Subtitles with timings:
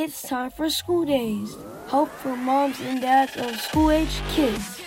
[0.00, 1.56] It's time for school days.
[1.88, 4.80] Help for moms and dads of school age kids.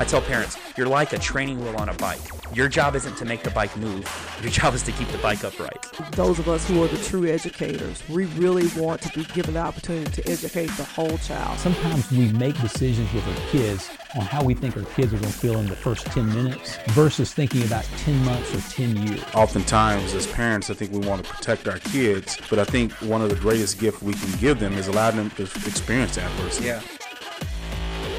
[0.00, 2.18] I tell parents, you're like a training wheel on a bike.
[2.52, 4.04] Your job isn't to make the bike move,
[4.42, 5.86] your job is to keep the bike upright.
[6.12, 9.60] Those of us who are the true educators, we really want to be given the
[9.60, 11.60] opportunity to educate the whole child.
[11.60, 15.30] Sometimes we make decisions with our kids on how we think our kids are going
[15.30, 19.22] to feel in the first 10 minutes versus thinking about 10 months or 10 years.
[19.32, 23.22] Oftentimes, as parents, I think we want to protect our kids, but I think one
[23.22, 26.66] of the greatest gifts we can give them is allow them to experience adversity.
[26.66, 26.80] Yeah.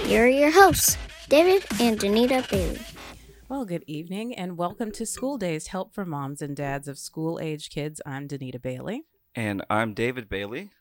[0.06, 2.80] Here are your hosts, David and Danita Bailey.
[3.52, 7.38] Well, good evening and welcome to School Days Help for Moms and Dads of School
[7.38, 8.00] Age Kids.
[8.06, 9.04] I'm Danita Bailey.
[9.36, 10.72] And I'm David Bailey.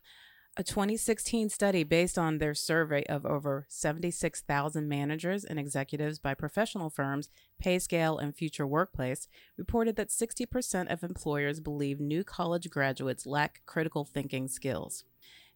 [0.57, 6.91] A 2016 study based on their survey of over 76,000 managers and executives by professional
[6.91, 7.29] firms,
[7.61, 9.27] PayScale, and Future Workplace
[9.57, 15.03] reported that 60% of employers believe new college graduates lack critical thinking skills.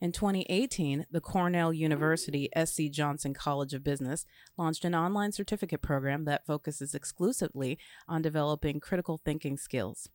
[0.01, 4.27] In 2018, the Cornell University SC Johnson College of Business
[4.59, 10.09] launched an online certificate program that focuses exclusively on developing critical thinking skills.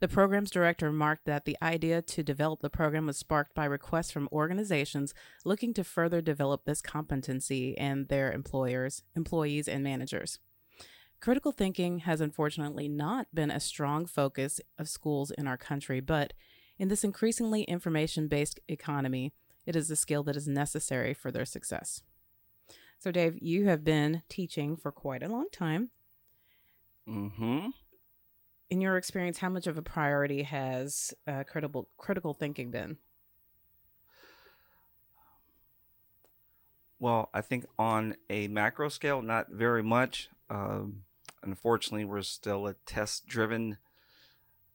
[0.00, 4.10] The program's director remarked that the idea to develop the program was sparked by requests
[4.10, 10.38] from organizations looking to further develop this competency in their employers, employees, and managers.
[11.20, 16.32] Critical thinking has unfortunately not been a strong focus of schools in our country, but
[16.80, 19.34] in this increasingly information based economy,
[19.66, 22.02] it is a skill that is necessary for their success.
[22.98, 25.90] So, Dave, you have been teaching for quite a long time.
[27.06, 27.68] Mm-hmm.
[28.70, 32.96] In your experience, how much of a priority has uh, critical critical thinking been?
[36.98, 40.30] Well, I think on a macro scale, not very much.
[40.48, 41.02] Um,
[41.42, 43.76] unfortunately, we're still a test driven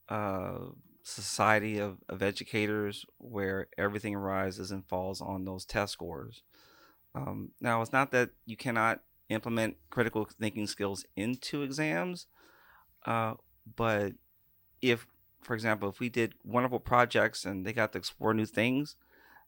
[0.07, 0.57] uh,
[1.05, 6.41] society of, of educators where everything rises and falls on those test scores.
[7.13, 12.25] Um, now, it's not that you cannot implement critical thinking skills into exams,
[13.05, 13.35] uh,
[13.75, 14.13] but
[14.81, 15.05] if,
[15.41, 18.95] for example, if we did wonderful projects and they got to explore new things,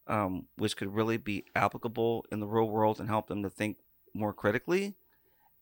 [0.06, 3.78] um, which could really be applicable in the real world and help them to think
[4.14, 4.96] more critically,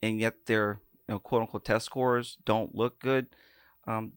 [0.03, 3.27] and yet their you know, quote unquote test scores don't look good,
[3.87, 4.13] um,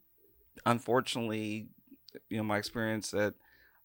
[0.67, 1.69] unfortunately,
[2.29, 3.35] you know, my experience that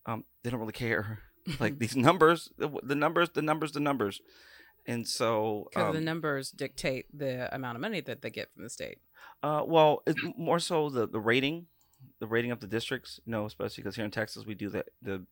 [0.06, 1.19] um, they don't really care.
[1.59, 4.22] like these numbers, the numbers, the numbers, the numbers.
[4.85, 8.63] And so, because um, the numbers dictate the amount of money that they get from
[8.63, 9.00] the state.
[9.41, 11.67] Uh, well, it's more so the the rating,
[12.19, 13.19] the rating of the districts.
[13.25, 14.89] You know, especially because here in Texas we do that.
[15.01, 15.25] The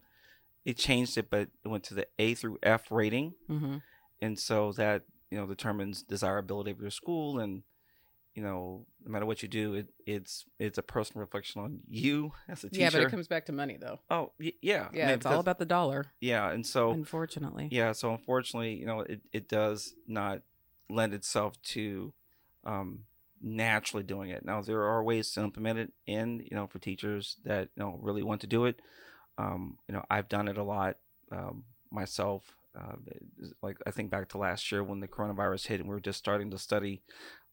[0.63, 3.77] it changed it, but it went to the A through F rating, mm-hmm.
[4.21, 7.63] and so that you know determines desirability of your school and
[8.35, 12.31] you know, no matter what you do, it, it's it's a personal reflection on you
[12.47, 12.83] as a teacher.
[12.83, 13.99] Yeah, but it comes back to money though.
[14.09, 14.87] Oh, y- yeah.
[14.93, 16.07] Yeah, I mean, it's all about the dollar.
[16.21, 17.67] Yeah, and so unfortunately.
[17.71, 20.41] Yeah, so unfortunately, you know, it, it does not
[20.89, 22.13] lend itself to
[22.65, 23.01] um,
[23.41, 24.45] naturally doing it.
[24.45, 27.99] Now there are ways to implement it in, you know, for teachers that you know
[28.01, 28.81] really want to do it.
[29.37, 30.97] Um, you know, I've done it a lot
[31.31, 32.55] um, myself.
[32.79, 32.95] Uh,
[33.61, 36.19] like I think back to last year when the coronavirus hit and we were just
[36.19, 37.01] starting to study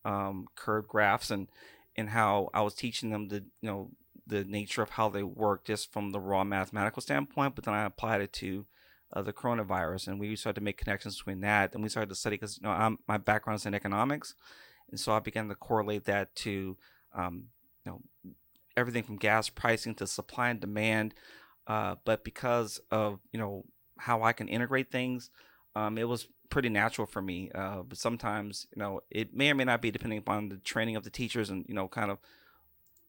[0.05, 1.49] um, curve graphs and
[1.97, 3.91] and how I was teaching them the you know
[4.27, 7.85] the nature of how they work just from the raw mathematical standpoint, but then I
[7.85, 8.67] applied it to
[9.13, 12.15] uh, the coronavirus, and we started to make connections between that, and we started to
[12.15, 14.35] study because you know I'm, my background is in economics,
[14.91, 16.77] and so I began to correlate that to
[17.15, 17.45] um,
[17.85, 18.33] you know
[18.77, 21.15] everything from gas pricing to supply and demand,
[21.67, 23.65] uh, but because of you know
[23.99, 25.31] how I can integrate things,
[25.75, 27.51] um, it was pretty natural for me.
[27.55, 30.97] Uh, but sometimes, you know, it may or may not be depending upon the training
[30.97, 32.19] of the teachers and you know, kind of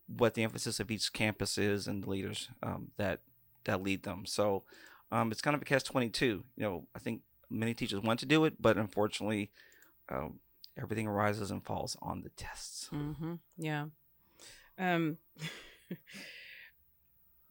[0.07, 3.19] what the emphasis of each campus is and the leaders um, that
[3.65, 4.25] that lead them.
[4.25, 4.63] So
[5.11, 6.43] um, it's kind of a catch twenty two.
[6.55, 9.51] You know, I think many teachers want to do it, but unfortunately,
[10.09, 10.39] um,
[10.81, 12.89] everything rises and falls on the tests.
[12.93, 13.35] Mm-hmm.
[13.57, 13.85] Yeah.
[14.77, 15.17] Um.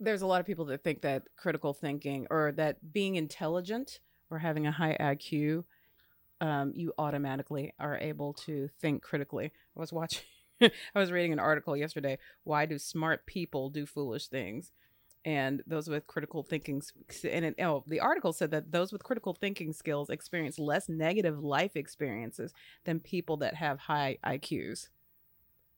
[0.00, 3.98] there's a lot of people that think that critical thinking or that being intelligent
[4.30, 5.64] or having a high IQ
[6.40, 9.52] um, you automatically are able to think critically.
[9.76, 10.22] I was watching,
[10.60, 12.18] I was reading an article yesterday.
[12.44, 14.72] Why do smart people do foolish things?
[15.24, 16.80] And those with critical thinking,
[17.30, 21.42] and it, oh, the article said that those with critical thinking skills experience less negative
[21.42, 22.52] life experiences
[22.84, 24.88] than people that have high IQs.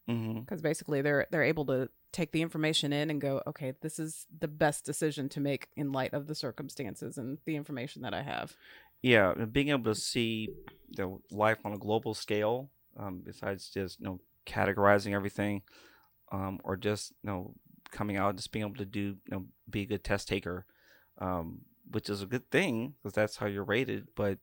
[0.07, 0.57] Because mm-hmm.
[0.57, 4.49] basically, they're they're able to take the information in and go, okay, this is the
[4.49, 8.57] best decision to make in light of the circumstances and the information that I have
[9.03, 10.49] yeah being able to see
[10.91, 15.63] the life on a global scale um, besides just you know categorizing everything
[16.33, 17.55] um, or just you know
[17.91, 20.67] coming out just being able to do you know be a good test taker
[21.21, 21.61] um,
[21.91, 24.09] which is a good thing because that's how you're rated.
[24.17, 24.39] But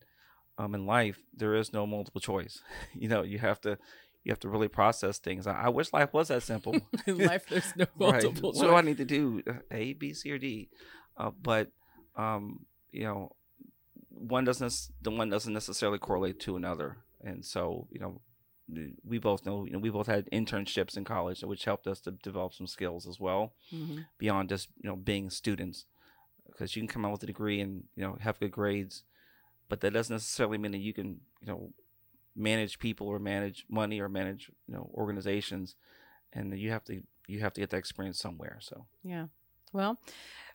[0.57, 2.61] um, in life, there is no multiple choice.
[2.93, 3.77] you know, you have to
[4.23, 5.47] you have to really process things.
[5.47, 6.75] I, I wish life was that simple.
[7.07, 8.23] in life, there's no right.
[8.23, 9.41] multiple What do I need to do?
[9.71, 10.69] A, B, C, or D?
[11.15, 11.69] Uh, but
[12.15, 13.31] um, you know,
[14.19, 18.21] one doesn't the one doesn't necessarily correlate to another, and so you know,
[19.03, 22.11] we both know you know we both had internships in college, which helped us to
[22.11, 24.05] develop some skills as well Mhm.
[24.17, 25.85] beyond just you know being students,
[26.47, 29.03] because you can come out with a degree and you know have good grades,
[29.69, 31.73] but that doesn't necessarily mean that you can you know
[32.35, 35.75] manage people or manage money or manage you know organizations,
[36.33, 38.57] and you have to you have to get that experience somewhere.
[38.61, 39.27] So Yeah.
[39.73, 39.99] Well,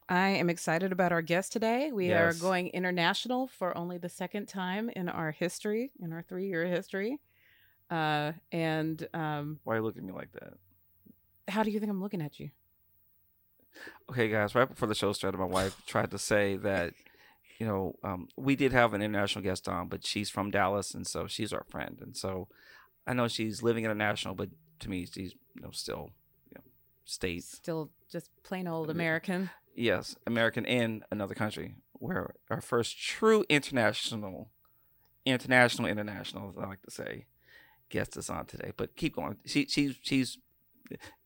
[0.09, 1.93] I am excited about our guest today.
[1.93, 6.47] We are going international for only the second time in our history, in our three
[6.49, 7.19] year history.
[7.91, 10.55] Uh, and um, why you look at me like that?
[11.49, 12.51] how do you think I'm looking at you?
[14.11, 16.95] Okay, guys, right before the show started, my wife tried to say that,
[17.59, 21.07] you know, um, we did have an international guest on, but she's from Dallas, and
[21.07, 21.99] so she's our friend.
[22.01, 22.49] And so
[23.07, 24.51] I know she's living international, but
[24.81, 26.11] to me, she's, you know, still,
[26.51, 26.65] you know,
[27.05, 27.45] state.
[27.45, 29.51] Still just plain old American.
[29.75, 34.51] Yes, American in another country, where our first true international,
[35.25, 37.27] international, international, as I like to say,
[37.89, 38.73] guest is on today.
[38.77, 39.39] But keep going.
[39.47, 40.39] She, she's, she's,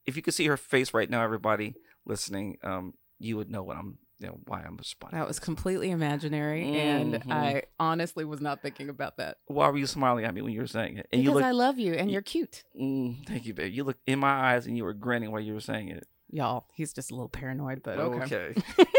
[0.04, 3.76] if you could see her face right now, everybody listening, um, you would know what
[3.78, 5.18] I'm, you know, why I'm responding.
[5.18, 6.64] That was completely imaginary.
[6.68, 7.32] And Mhm.
[7.32, 9.38] I honestly was not thinking about that.
[9.46, 11.08] Why were you smiling at me when you were saying it?
[11.12, 12.64] And because you look, I love you and you- you're cute.
[12.78, 13.72] mm, thank you, babe.
[13.72, 16.06] You looked in my eyes and you were grinning while you were saying it.
[16.30, 18.52] Y'all, he's just a little paranoid, but okay.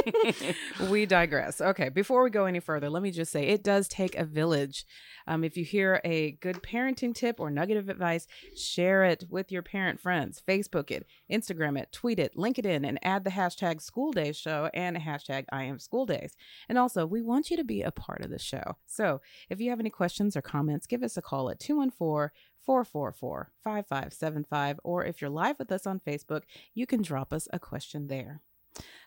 [0.08, 0.56] Okay.
[0.90, 1.60] we digress.
[1.60, 4.86] Okay, before we go any further, let me just say it does take a village.
[5.28, 9.52] Um, if you hear a good parenting tip or nugget of advice, share it with
[9.52, 10.42] your parent friends.
[10.48, 14.38] Facebook it, Instagram it, tweet it, link it in, and add the hashtag School Days
[14.38, 16.38] Show and the hashtag I Am School Days.
[16.70, 18.78] And also, we want you to be a part of the show.
[18.86, 19.20] So
[19.50, 22.30] if you have any questions or comments, give us a call at 214
[22.68, 24.80] 444 5575.
[24.84, 26.42] Or if you're live with us on Facebook,
[26.75, 28.42] you can drop us a question there.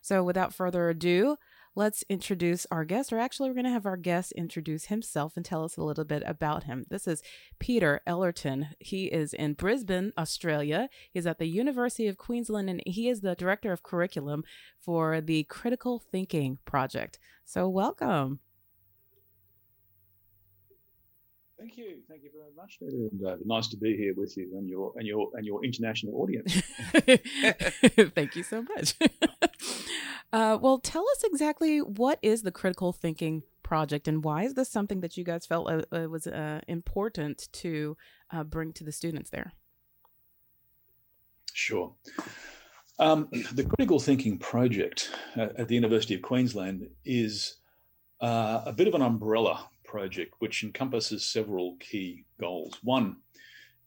[0.03, 1.37] So, without further ado,
[1.77, 5.45] let's introduce our guest, or actually, we're going to have our guest introduce himself and
[5.45, 6.87] tell us a little bit about him.
[6.89, 7.23] This is
[7.59, 8.69] Peter Ellerton.
[8.81, 10.89] He is in Brisbane, Australia.
[11.13, 14.43] He's at the University of Queensland, and he is the director of curriculum
[14.81, 17.19] for the Critical Thinking Project.
[17.45, 18.41] So, welcome.
[21.61, 23.47] Thank you, thank you very much, and David.
[23.47, 26.55] Nice to be here with you and your and your and your international audience.
[28.15, 28.95] Thank you so much.
[30.33, 34.71] uh, well, tell us exactly what is the Critical Thinking Project, and why is this
[34.71, 37.95] something that you guys felt uh, uh, was uh, important to
[38.31, 39.53] uh, bring to the students there?
[41.53, 41.93] Sure.
[42.99, 47.57] Um, the Critical Thinking Project at, at the University of Queensland is
[48.23, 52.79] uh, a bit of an umbrella project which encompasses several key goals.
[52.85, 53.17] One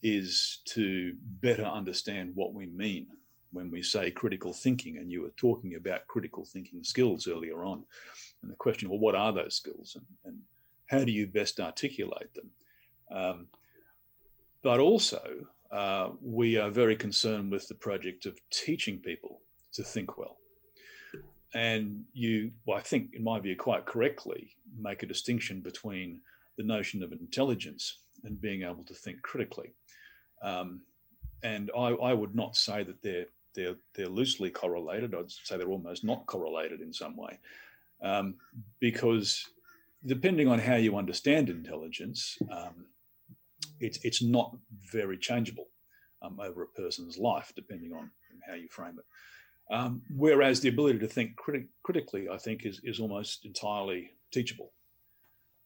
[0.01, 3.07] is to better understand what we mean
[3.53, 7.85] when we say critical thinking, and you were talking about critical thinking skills earlier on.
[8.41, 10.37] And the question, well, what are those skills and, and
[10.87, 12.49] how do you best articulate them?
[13.09, 13.47] Um,
[14.61, 15.21] but also,
[15.71, 19.41] uh, we are very concerned with the project of teaching people
[19.71, 20.37] to think well.
[21.53, 26.21] And you, well, I think, in my view, quite correctly, make a distinction between
[26.57, 29.73] the notion of intelligence and being able to think critically.
[30.41, 30.81] Um,
[31.43, 33.25] and I, I, would not say that they're
[33.55, 35.13] they're they're loosely correlated.
[35.13, 37.39] I'd say they're almost not correlated in some way,
[38.01, 38.35] um,
[38.79, 39.45] because
[40.05, 42.85] depending on how you understand intelligence, um,
[43.79, 44.55] it's it's not
[44.91, 45.67] very changeable
[46.21, 48.09] um, over a person's life, depending on
[48.47, 49.05] how you frame it.
[49.73, 54.71] Um, whereas the ability to think criti- critically, I think, is, is almost entirely teachable.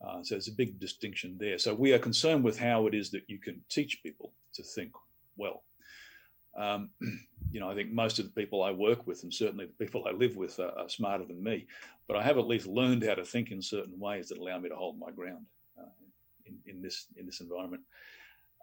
[0.02, 1.58] Uh, so there's a big distinction there.
[1.58, 4.94] So we are concerned with how it is that you can teach people to think
[5.36, 5.64] well.
[6.58, 6.90] Um,
[7.52, 10.06] you know, I think most of the people I work with, and certainly the people
[10.08, 11.68] I live with, are, are, smarter than me.
[12.08, 14.70] But I have at least learned how to think in certain ways that allow me
[14.70, 15.46] to hold my ground
[15.78, 15.90] uh,
[16.46, 17.84] in, in this in this environment.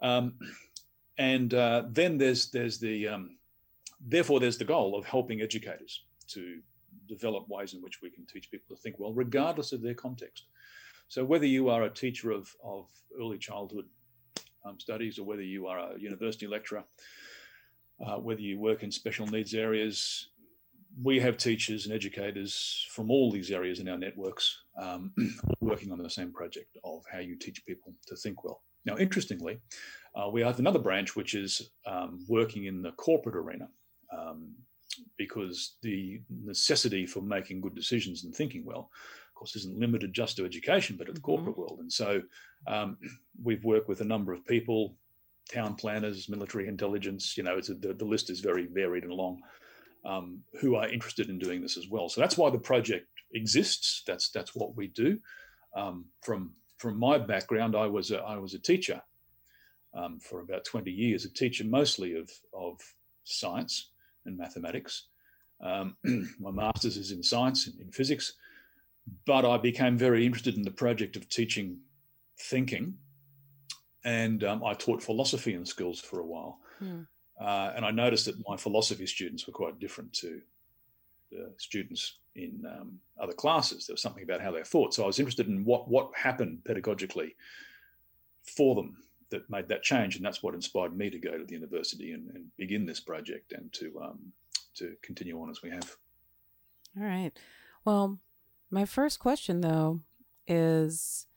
[0.01, 0.39] Um,
[1.19, 3.37] and uh, then there's there's the um,
[4.05, 6.59] therefore, there's the goal of helping educators to
[7.07, 10.45] develop ways in which we can teach people to think well, regardless of their context.
[11.07, 12.87] So, whether you are a teacher of, of
[13.19, 13.85] early childhood
[14.65, 16.83] um, studies or whether you are a university lecturer,
[18.05, 20.29] uh, whether you work in special needs areas,
[21.03, 25.11] we have teachers and educators from all these areas in our networks um,
[25.59, 28.61] working on the same project of how you teach people to think well.
[28.85, 29.59] Now, interestingly,
[30.15, 33.67] uh, we have another branch which is um, working in the corporate arena.
[34.11, 34.55] Um,
[35.17, 38.89] because the necessity for making good decisions and thinking well,
[39.27, 41.25] of course, isn't limited just to education, but at the Mm-hmm.
[41.25, 41.79] corporate world.
[41.81, 42.21] And so
[42.67, 42.97] um,
[43.43, 44.95] we've worked with a number of people,
[45.51, 47.35] town planners, military intelligence.
[47.35, 49.41] You know, it's a, the, the list is very varied and long.
[50.05, 52.09] Um, who are interested in doing this as well.
[52.09, 54.03] So that's why the project exists.
[54.05, 55.17] That's that's what we do.
[55.75, 59.01] Um, from from my background, I was a, I was a teacher
[59.95, 62.79] um, for about 20 years, a teacher mostly of of
[63.23, 63.89] science
[64.25, 65.07] and mathematics.
[65.61, 65.97] Um,
[66.39, 68.33] my master's is in science in, in physics,
[69.25, 71.79] but I became very interested in the project of teaching
[72.37, 72.97] thinking,
[74.03, 76.59] and um, I taught philosophy in schools for a while.
[76.79, 77.01] Hmm.
[77.39, 80.41] Uh, and I noticed that my philosophy students were quite different to
[81.31, 83.85] the students in um, other classes.
[83.85, 84.93] There was something about how they thought.
[84.93, 87.33] So I was interested in what what happened pedagogically
[88.43, 88.97] for them
[89.31, 92.29] that made that change, and that's what inspired me to go to the university and,
[92.29, 94.33] and begin this project and to um,
[94.75, 95.95] to continue on as we have.
[96.97, 97.31] All right.
[97.83, 98.19] Well,
[98.69, 100.01] my first question though
[100.47, 101.27] is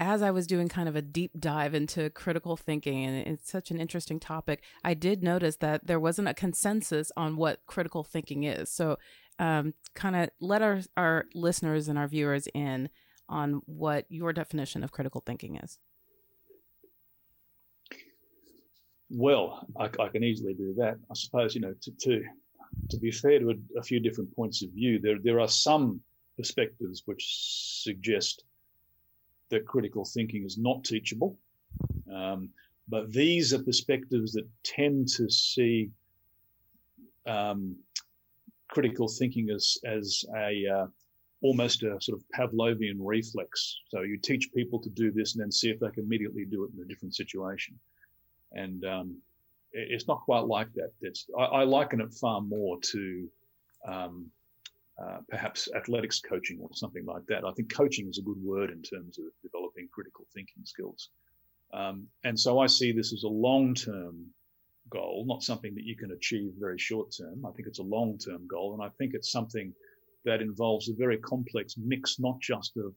[0.00, 3.70] as I was doing kind of a deep dive into critical thinking, and it's such
[3.70, 8.44] an interesting topic, I did notice that there wasn't a consensus on what critical thinking
[8.44, 8.70] is.
[8.70, 8.98] So,
[9.38, 12.88] um, kind of let our, our listeners and our viewers in
[13.28, 15.78] on what your definition of critical thinking is.
[19.10, 20.96] Well, I, I can easily do that.
[21.10, 22.24] I suppose you know to to,
[22.90, 26.00] to be fair to a, a few different points of view, there there are some
[26.36, 27.24] perspectives which
[27.82, 28.44] suggest
[29.50, 31.36] that critical thinking is not teachable.
[32.12, 32.50] Um,
[32.88, 35.90] but these are perspectives that tend to see
[37.26, 37.76] um,
[38.68, 40.86] critical thinking as as a uh,
[41.42, 43.76] almost a sort of Pavlovian reflex.
[43.88, 46.64] So you teach people to do this and then see if they can immediately do
[46.64, 47.78] it in a different situation.
[48.52, 49.16] And um,
[49.72, 50.90] it- it's not quite like that.
[51.00, 53.28] It's I, I liken it far more to
[53.86, 54.30] um,
[55.00, 57.44] uh, perhaps athletics coaching or something like that.
[57.44, 61.08] I think coaching is a good word in terms of developing critical thinking skills.
[61.72, 64.26] Um, and so I see this as a long term
[64.90, 67.46] goal, not something that you can achieve very short term.
[67.46, 68.74] I think it's a long term goal.
[68.74, 69.72] And I think it's something
[70.24, 72.92] that involves a very complex mix, not just of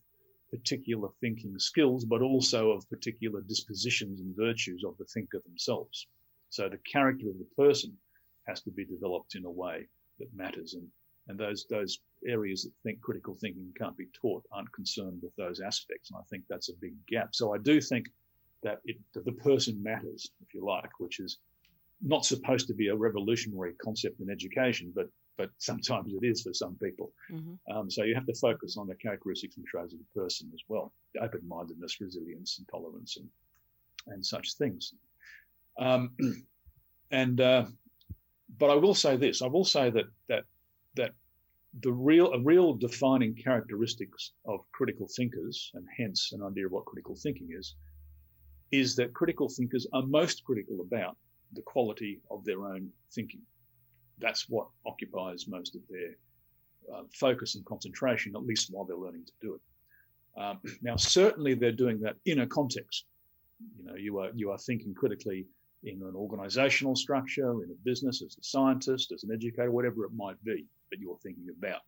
[0.54, 6.08] particular thinking skills, but also of particular dispositions and virtues of the thinker themselves.
[6.50, 7.92] So the character of the person
[8.48, 9.88] has to be developed in a way
[10.20, 10.76] that matters.
[10.76, 10.88] And,
[11.28, 15.60] and those, those areas that think critical thinking can't be taught aren't concerned with those
[15.60, 16.12] aspects.
[16.12, 17.30] And I think that's a big gap.
[17.32, 18.06] So I do think
[18.62, 21.40] that, it, that the person matters, if you like, which is
[22.02, 26.54] not supposed to be a revolutionary concept in education, but but sometimes it is for
[26.54, 27.12] some people.
[27.32, 27.76] Mm-hmm.
[27.76, 30.62] Um, so you have to focus on the characteristics and traits of the person as
[30.68, 33.30] well: open-mindedness, resilience, and tolerance, and
[34.08, 34.94] and such things.
[35.80, 36.12] Um,
[37.12, 37.66] and uh,
[38.58, 40.44] but I will say this: I will say that that
[40.96, 41.14] that
[41.82, 46.86] the real a real defining characteristics of critical thinkers, and hence an idea of what
[46.86, 47.76] critical thinking is,
[48.72, 51.18] is that critical thinkers are most critical about
[51.54, 53.42] the quality of their own thinking.
[54.24, 56.16] That's what occupies most of their
[56.92, 60.42] uh, focus and concentration, at least while they're learning to do it.
[60.42, 63.06] Um, now, certainly, they're doing that in a context.
[63.78, 65.46] You know, you are you are thinking critically
[65.84, 70.12] in an organizational structure, in a business, as a scientist, as an educator, whatever it
[70.16, 71.82] might be that you're thinking about.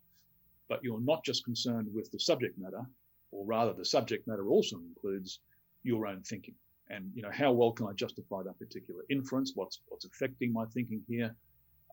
[0.68, 2.82] But you're not just concerned with the subject matter,
[3.30, 5.40] or rather, the subject matter also includes
[5.84, 6.54] your own thinking.
[6.90, 9.52] And you know, how well can I justify that particular inference?
[9.54, 11.34] What's what's affecting my thinking here?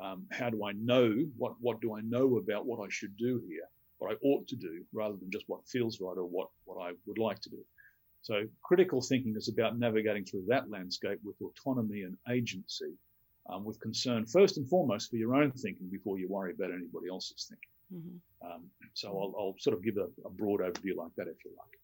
[0.02, 3.42] Um, how do I know what what do I know about what I should do
[3.48, 3.68] here,
[4.00, 6.94] what I ought to do, rather than just what feels right or what what I
[7.06, 7.64] would like to do.
[8.22, 12.94] So critical thinking is about navigating through that landscape with autonomy and agency,
[13.52, 17.10] um, with concern first and foremost for your own thinking before you worry about anybody
[17.10, 17.70] else's thinking.
[17.94, 18.52] Mm-hmm.
[18.52, 21.52] Um, so I'll, I'll sort of give a, a broad overview like that if you
[21.58, 21.80] like.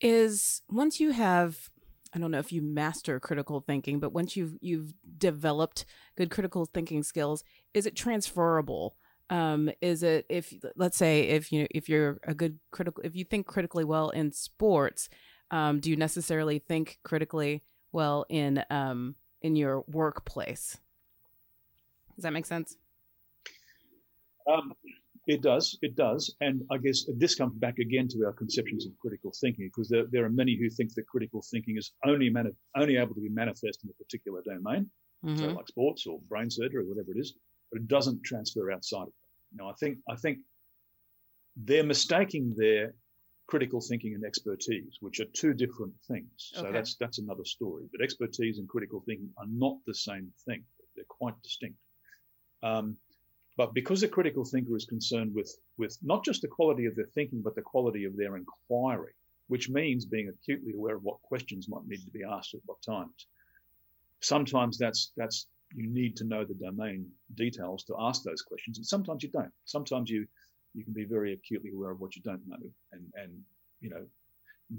[0.00, 1.70] is once you have
[2.16, 5.84] I don't know if you master critical thinking, but once you've you've developed
[6.16, 7.44] good critical thinking skills,
[7.74, 8.96] is it transferable?
[9.28, 13.24] Um, is it if let's say if you if you're a good critical if you
[13.24, 15.10] think critically well in sports,
[15.50, 20.78] um, do you necessarily think critically well in um, in your workplace?
[22.14, 22.78] Does that make sense?
[24.50, 24.72] Um,
[25.26, 28.96] it does, it does, and I guess this comes back again to our conceptions of
[28.98, 32.56] critical thinking, because there, there are many who think that critical thinking is only mani-
[32.76, 34.90] only able to be manifest in a particular domain,
[35.34, 35.56] so Mhm.
[35.56, 37.34] like sports or brain surgery or whatever it is,
[37.72, 39.14] but it doesn't transfer outside of it.
[39.52, 40.38] Now, I think I think
[41.56, 42.94] they're mistaking their
[43.48, 46.50] critical thinking and expertise, which are two different things.
[46.52, 46.72] So Okay.
[46.72, 47.84] that's that's another story.
[47.92, 50.64] But expertise and critical thinking are not the same thing;
[50.94, 51.78] they're quite distinct.
[52.62, 52.96] Um,
[53.56, 57.06] but because a critical thinker is concerned with with not just the quality of their
[57.14, 59.14] thinking, but the quality of their inquiry,
[59.48, 62.82] which means being acutely aware of what questions might need to be asked at what
[62.82, 63.26] times.
[64.20, 68.86] Sometimes that's that's you need to know the domain details to ask those questions, and
[68.86, 69.52] sometimes you don't.
[69.64, 70.26] Sometimes you
[70.74, 73.32] you can be very acutely aware of what you don't know, and and
[73.80, 74.04] you know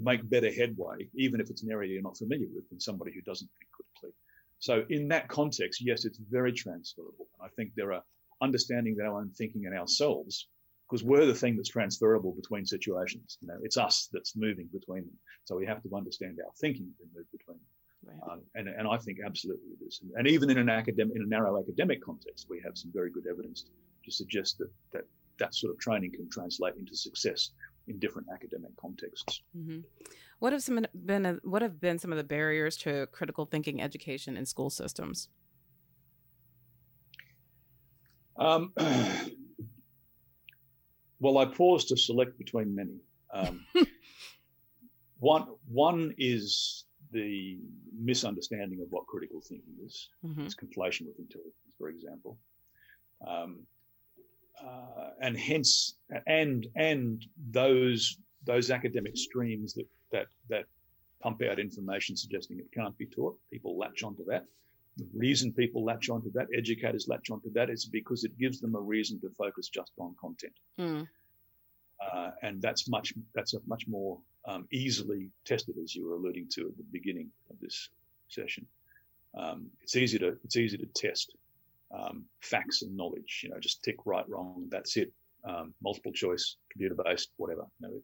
[0.00, 3.22] make better headway, even if it's an area you're not familiar with, than somebody who
[3.22, 4.14] doesn't think critically.
[4.60, 7.26] So in that context, yes, it's very transferable.
[7.38, 8.02] And I think there are
[8.40, 10.48] understanding our own thinking and ourselves,
[10.88, 13.38] because we're the thing that's transferable between situations.
[13.40, 15.18] You know, it's us that's moving between them.
[15.44, 17.66] So we have to understand our thinking and move between them.
[18.04, 18.32] Right.
[18.32, 20.00] Um, and, and I think absolutely it is.
[20.14, 23.24] And even in an academic, in a narrow academic context, we have some very good
[23.28, 23.66] evidence
[24.04, 25.02] to suggest that that,
[25.40, 27.50] that sort of training can translate into success
[27.88, 29.42] in different academic contexts.
[29.56, 29.80] Mm-hmm.
[30.38, 34.36] What have some been what have been some of the barriers to critical thinking education
[34.36, 35.28] in school systems?
[38.38, 38.72] Um,
[41.20, 43.00] well, I pause to select between many.
[43.32, 43.64] Um,
[45.18, 47.58] one one is the
[47.98, 50.08] misunderstanding of what critical thinking is.
[50.24, 50.42] Mm-hmm.
[50.42, 52.38] It's conflation with intelligence, for example.
[53.26, 53.60] Um,
[54.62, 60.64] uh, and hence, and and those those academic streams that that that
[61.20, 64.44] pump out information suggesting it can't be taught, people latch onto that.
[64.98, 68.74] The reason people latch onto that, educators latch onto that, is because it gives them
[68.74, 70.52] a reason to focus just on content.
[70.78, 71.06] Mm.
[72.00, 76.48] Uh, and that's much that's a much more um, easily tested, as you were alluding
[76.54, 77.90] to at the beginning of this
[78.28, 78.66] session.
[79.36, 81.34] Um, it's easy to it's easy to test
[81.96, 83.42] um, facts and knowledge.
[83.44, 85.12] You know, just tick right, wrong, that's it.
[85.44, 87.66] Um, multiple choice, computer based, whatever.
[87.80, 88.02] You know,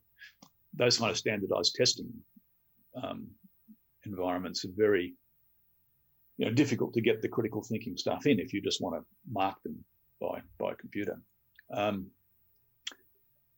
[0.75, 2.13] those kind of standardized testing
[3.01, 3.27] um,
[4.05, 5.15] environments are very
[6.37, 9.05] you know, difficult to get the critical thinking stuff in if you just want to
[9.31, 9.85] mark them
[10.21, 11.21] by by a computer.
[11.73, 12.07] Um,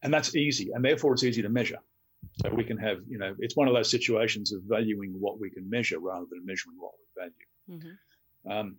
[0.02, 1.78] and that's easy, and therefore it's easy to measure.
[2.42, 5.50] So we can have, you know, it's one of those situations of valuing what we
[5.50, 7.80] can measure rather than measuring what we value.
[7.80, 8.50] Mm-hmm.
[8.50, 8.76] Um,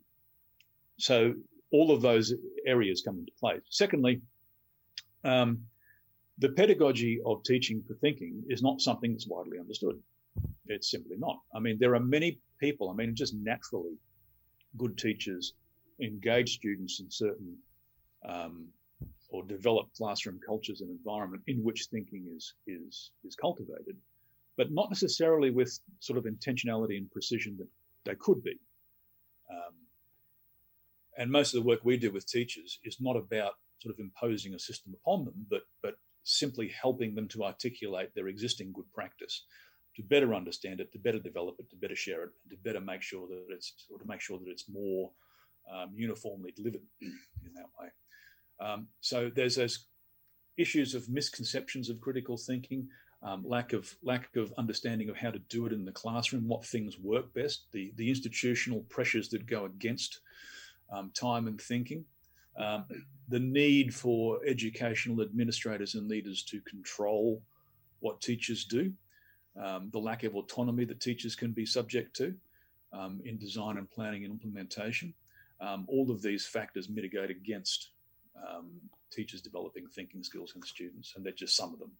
[0.97, 1.33] so
[1.71, 2.33] all of those
[2.65, 3.59] areas come into play.
[3.69, 4.21] Secondly,
[5.23, 5.59] um,
[6.37, 9.99] the pedagogy of teaching for thinking is not something that's widely understood.
[10.69, 11.37] It's simply not.
[11.55, 13.97] I mean, there are many people, I mean, just naturally
[14.77, 15.53] good teachers
[16.01, 17.57] engage students in certain
[18.27, 18.67] um,
[19.29, 23.97] or develop classroom cultures and environment in which thinking is is is cultivated,
[24.57, 27.67] but not necessarily with sort of intentionality and precision that
[28.05, 28.57] they could be.
[29.51, 29.73] Um,
[31.17, 34.53] and most of the work we do with teachers is not about sort of imposing
[34.53, 39.45] a system upon them, but but simply helping them to articulate their existing good practice
[39.97, 42.79] to better understand it, to better develop it, to better share it, and to better
[42.79, 45.09] make sure that it's or to make sure that it's more
[45.73, 47.87] um, uniformly delivered in that way.
[48.59, 49.87] Um, so there's those
[50.57, 52.87] issues of misconceptions of critical thinking,
[53.23, 56.63] um, lack of lack of understanding of how to do it in the classroom, what
[56.63, 60.19] things work best, the the institutional pressures that go against
[60.93, 62.05] um, time and thinking.
[62.55, 62.85] Um,
[63.29, 67.41] the need for educational administrators and leaders to control
[67.99, 68.93] what teachers do,
[69.61, 72.35] um, the lack of autonomy that teachers can be subject to
[72.93, 75.13] um, in design and planning and implementation.
[75.59, 77.89] Um, all of these factors mitigate against
[78.35, 78.71] um,
[79.11, 81.91] teachers developing thinking skills in students, and they're just some of them.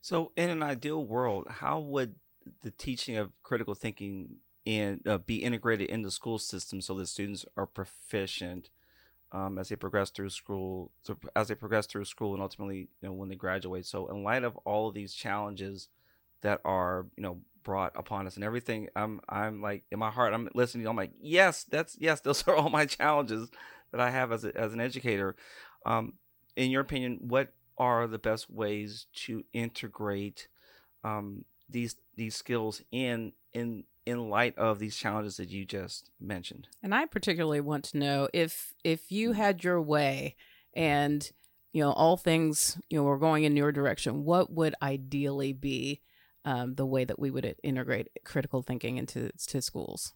[0.00, 2.14] So, in an ideal world, how would
[2.62, 7.08] the teaching of critical thinking and uh, be integrated in the school system so that
[7.08, 8.70] students are proficient
[9.32, 13.08] um, as they progress through school, so as they progress through school, and ultimately, you
[13.08, 13.86] know, when they graduate.
[13.86, 15.88] So, in light of all of these challenges
[16.42, 20.34] that are, you know, brought upon us and everything, I'm, I'm like in my heart,
[20.34, 20.86] I'm listening.
[20.86, 23.50] I'm like, yes, that's yes, those are all my challenges
[23.92, 25.36] that I have as a, as an educator.
[25.86, 26.14] Um,
[26.56, 30.48] in your opinion, what are the best ways to integrate
[31.04, 36.68] um, these these skills in in in light of these challenges that you just mentioned.
[36.82, 40.36] And I particularly want to know if if you had your way
[40.74, 41.30] and
[41.72, 46.00] you know all things you know were going in your direction, what would ideally be
[46.44, 50.14] um, the way that we would integrate critical thinking into to schools?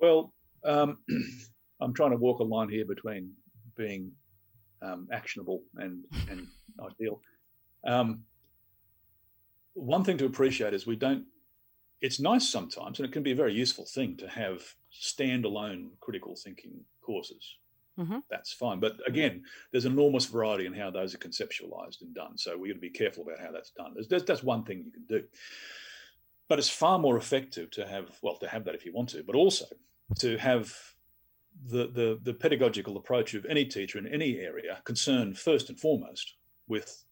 [0.00, 0.32] Well,
[0.64, 0.98] um,
[1.80, 3.32] I'm trying to walk a line here between
[3.76, 4.12] being
[4.82, 6.46] um, actionable and and
[6.80, 7.20] ideal.
[7.86, 8.24] Um,
[9.74, 11.24] one thing to appreciate is we don't
[12.00, 16.34] it's nice sometimes, and it can be a very useful thing to have standalone critical
[16.34, 17.56] thinking courses.
[18.00, 18.18] Mm-hmm.
[18.30, 18.80] That's fine.
[18.80, 22.38] But again, there's enormous variety in how those are conceptualized and done.
[22.38, 23.94] So we got to be careful about how that's done.
[23.94, 25.24] There's, that's one thing you can do.
[26.48, 29.22] But it's far more effective to have, well, to have that if you want to,
[29.22, 29.66] but also
[30.18, 30.74] to have
[31.66, 36.34] the, the, the pedagogical approach of any teacher in any area concerned first and foremost
[36.66, 37.04] with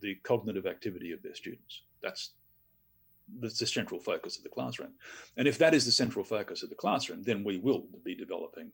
[0.00, 1.82] the cognitive activity of their students.
[2.02, 2.30] That's
[3.40, 4.92] that's the central focus of the classroom.
[5.36, 8.70] And if that is the central focus of the classroom, then we will be developing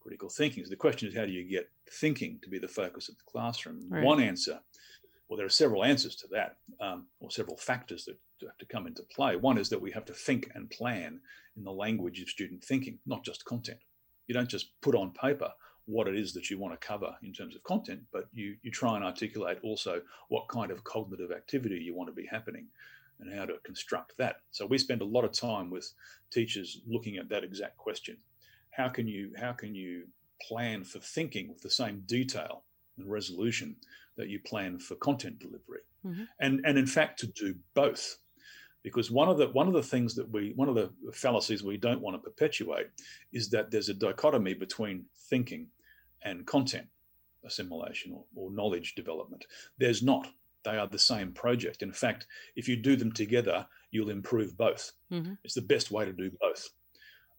[0.00, 0.64] critical thinking.
[0.64, 3.24] So the question is, how do you get thinking to be the focus of the
[3.30, 3.86] classroom?
[3.88, 4.04] Right.
[4.04, 4.60] One answer,
[5.28, 8.86] well, there are several answers to that, um, or several factors that have to come
[8.86, 9.36] into play.
[9.36, 11.20] One is that we have to think and plan
[11.56, 13.80] in the language of student thinking, not just content.
[14.26, 15.50] You don't just put on paper
[15.86, 18.70] what it is that you want to cover in terms of content, but you, you
[18.70, 22.66] try and articulate also what kind of cognitive activity you want to be happening
[23.20, 24.36] and how to construct that.
[24.50, 25.90] So we spend a lot of time with
[26.30, 28.18] teachers looking at that exact question.
[28.78, 30.06] How can you how can you
[30.40, 32.64] plan for thinking with the same detail
[32.96, 33.76] and resolution
[34.16, 35.82] that you plan for content delivery?
[36.06, 36.28] Mhm.
[36.40, 38.18] And and in fact to do both.
[38.84, 41.76] Because one of the one of the things that we one of the fallacies we
[41.76, 42.86] don't want to perpetuate
[43.32, 45.68] is that there's a dichotomy between thinking
[46.22, 46.88] and content
[47.44, 49.44] assimilation or, or knowledge development.
[49.76, 50.28] There's not
[50.64, 51.82] they are the same project.
[51.82, 54.92] In fact, if you do them together, you'll improve both.
[55.10, 55.38] Mhm.
[55.44, 56.68] It's the best way to do both.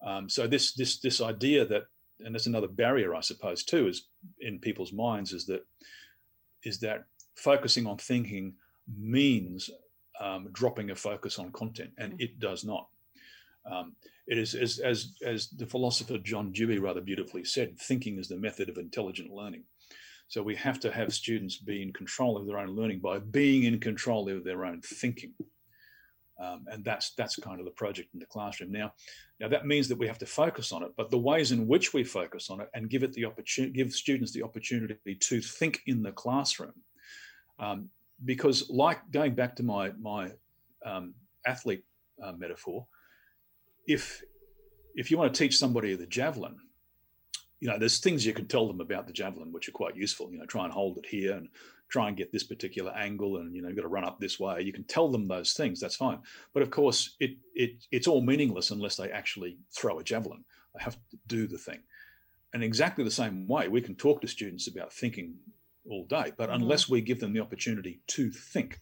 [0.02, 1.84] Um, so this this this idea that,
[2.20, 4.08] and that's another barrier, I suppose, too, is
[4.40, 5.64] in people's minds, is that
[6.64, 7.04] is that
[7.36, 8.54] focusing on thinking
[8.98, 9.70] means
[10.20, 12.88] um, dropping a focus on content, and it does not.
[13.70, 13.94] Um,
[14.26, 18.36] it is as, as as the philosopher John Dewey rather beautifully said, thinking is the
[18.36, 19.64] method of intelligent learning.
[20.28, 23.64] So we have to have students be in control of their own learning by being
[23.64, 25.34] in control of their own thinking.
[26.40, 28.72] Um, and that's that's kind of the project in the classroom.
[28.72, 28.92] Now,
[29.40, 31.92] now that means that we have to focus on it, but the ways in which
[31.92, 35.82] we focus on it and give it the opportunity, give students the opportunity to think
[35.86, 36.72] in the classroom,
[37.58, 37.90] um,
[38.24, 40.30] because like going back to my my
[40.86, 41.14] um,
[41.46, 41.84] athlete
[42.22, 42.86] uh, metaphor,
[43.86, 44.22] if
[44.94, 46.56] if you want to teach somebody the javelin,
[47.60, 50.32] you know, there's things you can tell them about the javelin which are quite useful.
[50.32, 51.48] You know, try and hold it here and
[51.90, 54.40] try and get this particular angle, and you know, you've got to run up this
[54.40, 54.62] way.
[54.62, 55.80] You can tell them those things.
[55.80, 56.20] That's fine.
[56.54, 60.44] But of course, it it it's all meaningless unless they actually throw a javelin.
[60.74, 61.80] They have to do the thing.
[62.52, 65.34] And exactly the same way, we can talk to students about thinking
[65.88, 66.62] all day, but mm-hmm.
[66.62, 68.80] unless we give them the opportunity to think,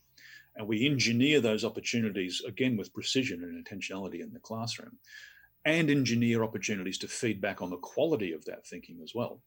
[0.56, 4.98] and we engineer those opportunities again with precision and intentionality in the classroom,
[5.64, 9.40] and engineer opportunities to feedback on the quality of that thinking as well,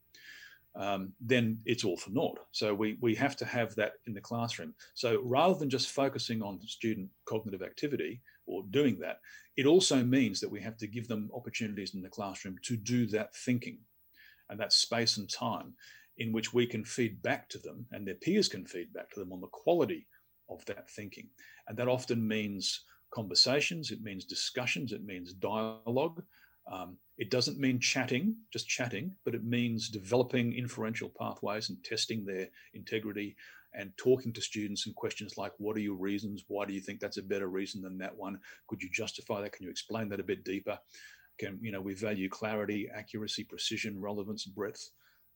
[0.74, 2.38] um, then it's all for naught.
[2.52, 4.74] So we we have to have that in the classroom.
[4.94, 9.18] So rather than just focusing on student cognitive activity or doing that,
[9.56, 13.06] it also means that we have to give them opportunities in the classroom to do
[13.08, 13.78] that thinking,
[14.48, 15.74] and that space and time
[16.18, 19.20] in which we can feed back to them and their peers can feed back to
[19.20, 20.06] them on the quality
[20.50, 21.28] of that thinking.
[21.68, 22.82] And that often means
[23.12, 26.22] conversations, it means discussions, it means dialogue.
[26.70, 32.24] Um, it doesn't mean chatting, just chatting, but it means developing inferential pathways and testing
[32.24, 33.36] their integrity
[33.74, 36.44] and talking to students and questions like, what are your reasons?
[36.48, 38.38] Why do you think that's a better reason than that one?
[38.68, 39.52] Could you justify that?
[39.52, 40.78] Can you explain that a bit deeper?
[41.38, 44.90] Can, you know, we value clarity, accuracy, precision, relevance, breadth,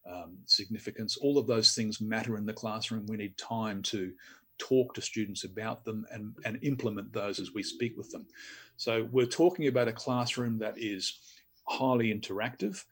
[0.09, 1.17] um, significance.
[1.17, 3.07] All of those things matter in the classroom.
[3.07, 4.13] We need time to
[4.59, 8.27] talk to students about them and, and implement those as we speak with them.
[8.77, 11.19] So we're talking about a classroom that is
[11.65, 12.85] highly interactive,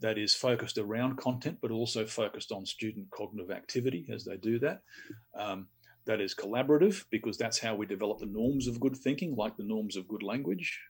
[0.00, 4.58] that is focused around content, but also focused on student cognitive activity as they do
[4.60, 4.82] that.
[5.34, 5.68] Um,
[6.06, 9.64] that is collaborative because that's how we develop the norms of good thinking, like the
[9.64, 10.80] norms of good language.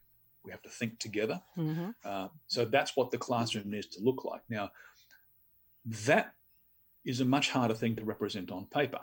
[0.45, 1.43] We have to think together.
[1.57, 1.95] Mhm.
[2.05, 4.43] Uh, so that's what the classroom needs to look like.
[4.49, 4.71] Now,
[5.85, 6.35] that
[7.05, 9.01] is a much harder thing to represent on paper.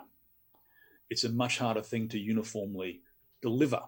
[1.10, 3.02] It's a much harder thing to uniformly
[3.42, 3.82] deliver.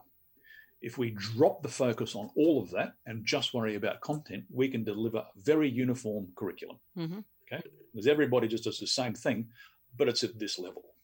[0.81, 4.69] If we drop the focus on all of that and just worry about content, we
[4.69, 6.79] can deliver a very uniform curriculum.
[6.97, 7.25] Mhm.
[7.43, 9.51] Okay, because everybody just does the same thing,
[9.97, 10.95] but it's at this level.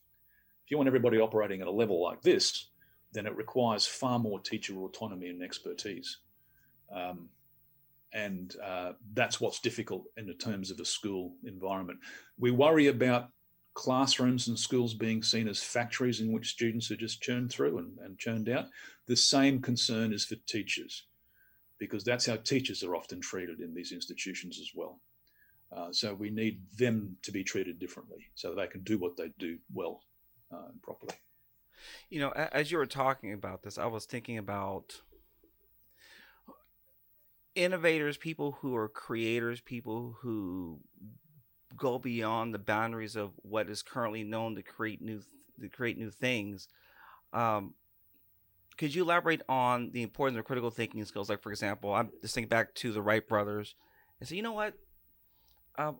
[0.65, 2.71] If you want everybody operating at a level like this,
[3.13, 6.19] then it requires far more teacher autonomy and expertise.
[6.91, 7.29] Um,
[8.13, 11.99] and uh, that's what's difficult in the terms of a school environment.
[12.39, 13.31] We worry about
[13.77, 17.99] classrooms and schools being seen as factories in which students are just churned through and,
[17.99, 18.67] and churned out.
[19.07, 21.05] The same concern is for teachers,
[21.79, 24.99] because that's how teachers are often treated in these institutions as well.
[25.71, 29.31] Uh, so we need them to be treated differently so they can do what they
[29.39, 30.01] do well
[30.51, 31.15] uh, and properly.
[32.09, 35.03] You know, as you were talking about this, I was thinking about
[37.55, 40.81] innovators, people who are creators, people who
[41.77, 45.23] go beyond the boundaries of what is currently known to create new
[45.61, 46.69] to create new things.
[47.33, 47.75] Um,
[48.77, 51.31] could you elaborate on the importance of critical thinking skills?
[51.31, 53.75] Like, for example, I'm just thinking back to the Wright brothers
[54.21, 54.75] and say, you know what?
[55.79, 55.99] um,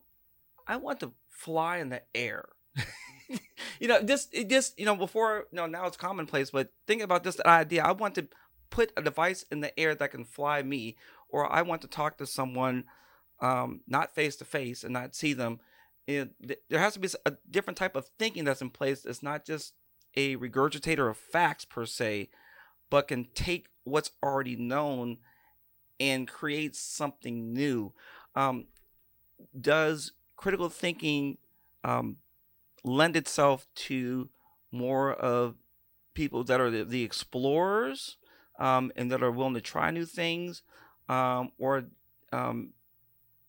[0.67, 2.49] I want to fly in the air.
[3.79, 7.01] you know, just it just you know before you know now it's commonplace, but think
[7.01, 7.83] about this idea.
[7.83, 8.27] I want to
[8.69, 10.97] put a device in the air that can fly me,
[11.29, 12.85] or I want to talk to someone
[13.39, 15.59] um, not face to face and not see them.
[16.07, 16.31] It,
[16.69, 19.05] there has to be a different type of thinking that's in place.
[19.05, 19.73] It's not just
[20.15, 22.29] a regurgitator of facts per se,
[22.89, 25.17] but can take what's already known
[25.99, 27.93] and create something new.
[28.35, 28.67] Um,
[29.59, 31.37] does critical thinking
[31.83, 32.17] um,
[32.83, 34.29] lend itself to
[34.71, 35.55] more of
[36.13, 38.17] people that are the, the explorers
[38.59, 40.63] um, and that are willing to try new things,
[41.09, 41.85] um, or
[42.33, 42.73] um,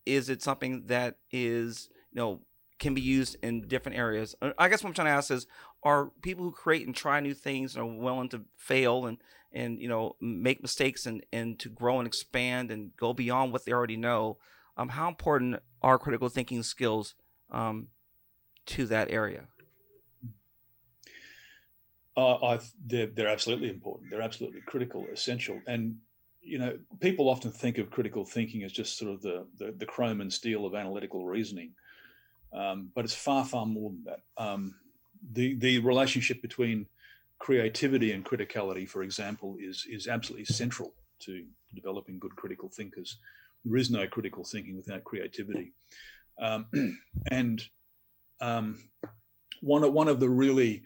[0.09, 2.41] is it something that is you know
[2.79, 4.35] can be used in different areas?
[4.41, 5.47] Uh, I guess what I'm trying to ask is,
[5.83, 9.19] are people who create and try new things and are willing to fail and
[9.53, 13.65] and you know make mistakes and and to grow and expand and go beyond what
[13.65, 14.39] they already know?
[14.77, 17.15] Um, how important are critical thinking skills
[17.51, 17.89] um,
[18.67, 19.49] to that area?
[22.17, 24.11] Uh, they're, they're absolutely important.
[24.11, 25.61] They're absolutely critical, essential.
[25.69, 25.99] And,
[26.49, 29.87] you know, people often think of critical thinking as just sort of the, the, the
[29.87, 31.73] chrome and steel of analytical reasoning.
[32.53, 34.21] Um, but it's far, far more than that.
[34.43, 34.75] Um,
[35.33, 36.87] the, the relationship between
[37.39, 43.19] creativity and criticality, for example, is, is absolutely central to developing good critical thinkers.
[43.65, 45.73] There is no critical thinking without creativity.
[46.41, 46.67] Um,
[47.31, 47.63] and
[48.41, 48.79] um,
[49.61, 50.83] one, of, one of the really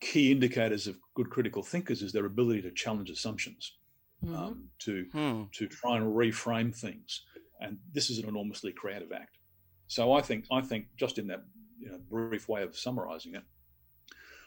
[0.00, 3.77] key indicators of good critical thinkers is their ability to challenge assumptions,
[4.24, 4.34] mm-hmm.
[4.34, 5.42] um, to hmm.
[5.52, 7.22] to try and reframe things,
[7.60, 9.38] and this is an enormously creative act.
[9.86, 11.44] So I think I think just in that
[11.78, 13.44] you know, brief way of summarising it,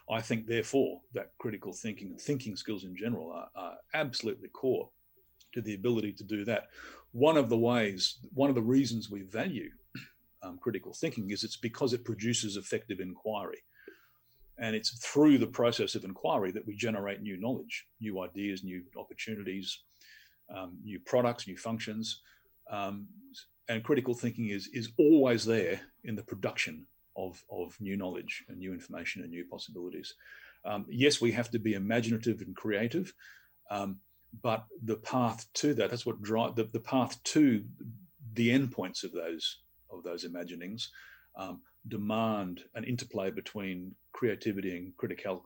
[0.10, 4.90] I think therefore that critical thinking and thinking skills in general are, are absolutely core
[5.54, 6.68] to the ability to do that.
[7.12, 9.70] One of the ways, one of the reasons we value
[10.44, 13.64] um, critical thinking is it's because it produces effective inquiry.
[14.62, 18.84] And it's through the process of inquiry that we generate new knowledge, new ideas, new
[18.96, 19.80] opportunities,
[20.56, 22.22] um, new products, new functions.
[22.70, 23.08] Um,
[23.68, 26.86] and critical thinking is, is always there in the production
[27.18, 30.14] of, of new knowledge and new information and new possibilities.
[30.64, 33.14] Um, yes, we have to be imaginative and creative,
[33.70, 33.98] um,
[34.44, 37.64] but the path to that, that's what drive the, the path to
[38.34, 39.58] the endpoints of those
[39.92, 40.90] of those imaginings
[41.36, 45.44] um, demand an interplay between creativity and critical,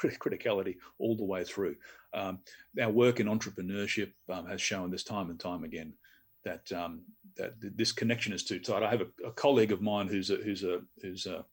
[0.00, 1.76] criticality all the way through.
[2.14, 2.38] Um,
[2.80, 5.92] our work in entrepreneurship um, has shown this time and time again
[6.44, 7.02] that um,
[7.36, 8.82] that this connection is too tight.
[8.82, 11.44] I have a, a colleague of mine who's a, who's a who's a,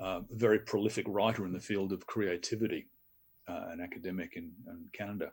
[0.00, 2.86] a, very prolific writer in the field of creativity,
[3.48, 5.32] uh, an academic in, in Canada,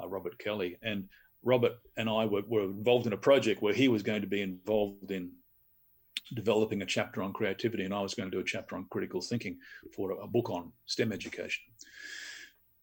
[0.00, 1.08] uh, Robert Kelly, and
[1.42, 4.42] Robert and I were, were involved in a project where he was going to be
[4.42, 5.32] involved in
[6.34, 9.20] developing a chapter on creativity, and I was going to do a chapter on critical
[9.20, 9.58] thinking
[9.94, 11.62] for a, book on STEM education.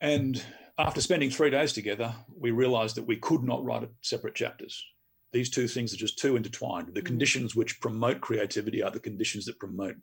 [0.01, 0.43] And
[0.77, 4.83] after spending three days together, we realized that we could not write separate chapters.
[5.31, 6.93] These two things are just too intertwined.
[6.93, 7.05] The mm.
[7.05, 9.95] conditions which promote creativity are the conditions that promote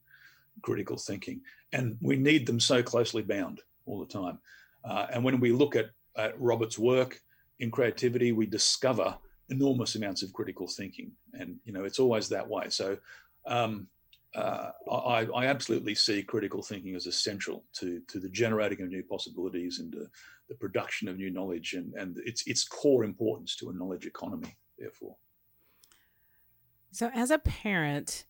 [0.62, 1.40] critical thinking.
[1.72, 4.38] And we need them so closely bound all the time.
[4.84, 7.20] Uh, and when we look at, at Robert's work
[7.60, 9.16] in creativity, we discover
[9.48, 11.12] enormous amounts of critical thinking.
[11.34, 12.68] And, you know, it's always that way.
[12.68, 12.98] So
[13.46, 13.88] um,
[14.34, 19.02] uh, I, I, absolutely see critical thinking as essential to, to the generating of new
[19.02, 20.08] possibilities and the,
[20.48, 24.56] the production of new knowledge and, and its, its core importance to a knowledge economy,
[24.78, 25.16] therefore.
[26.92, 28.24] So, as a parent,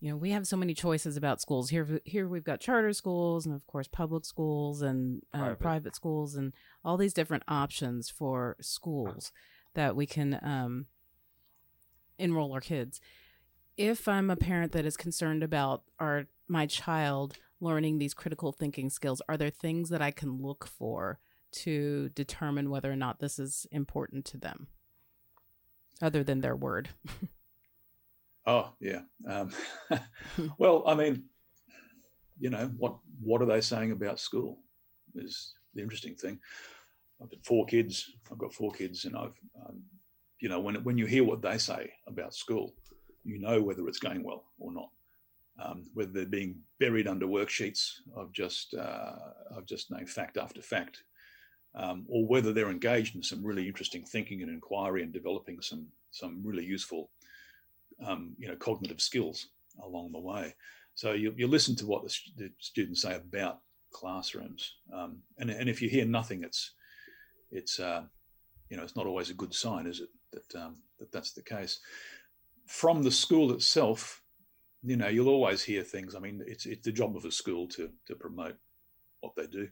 [0.00, 1.68] you know, we have so many choices about schools.
[1.68, 5.58] Here, here we've got charter schools and, of course, public schools and uh, private.
[5.58, 5.96] private.
[5.96, 6.54] schools and
[6.84, 9.32] all these different options for schools
[9.74, 10.86] that we can um,
[12.18, 13.00] enroll our kids
[13.76, 18.90] if I'm a parent that is concerned about our my child learning these critical thinking
[18.90, 21.18] skills, are there things that I can look for
[21.52, 24.68] to determine whether or not this is important to them,
[26.00, 26.90] other than their word?
[28.46, 29.00] oh yeah.
[29.28, 29.50] Um,
[30.58, 31.24] well, I mean,
[32.38, 34.58] you know what what are they saying about school?
[35.14, 36.38] Is the interesting thing.
[37.22, 38.12] I've got four kids.
[38.30, 39.82] I've got four kids, and I've, um,
[40.40, 42.74] you know, when when you hear what they say about school,
[43.26, 44.88] you know whether it's going well or not.
[45.62, 49.14] Um, whether they're being buried under worksheets of just uh,
[49.56, 51.02] of just named fact after fact,
[51.74, 55.86] um, or whether they're engaged in some really interesting thinking and inquiry and developing some
[56.10, 57.10] some really useful
[58.06, 59.48] um, you know cognitive skills
[59.82, 60.54] along the way.
[60.94, 63.60] So you, you listen to what the, the students say about
[63.92, 66.72] classrooms, um, and and if you hear nothing, it's
[67.50, 68.02] it's uh,
[68.68, 70.08] you know it's not always a good sign, is it?
[70.32, 71.80] That um, that that's the case
[72.66, 74.22] from the school itself,
[74.82, 76.14] you know, you'll always hear things.
[76.14, 78.56] I mean, it's it's the job of a school to to promote
[79.20, 79.68] what they do.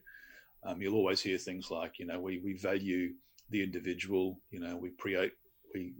[0.63, 3.13] Um, you'll always hear things like, you know, we we value
[3.49, 4.41] the individual.
[4.49, 5.33] You know, we create.
[5.73, 5.93] We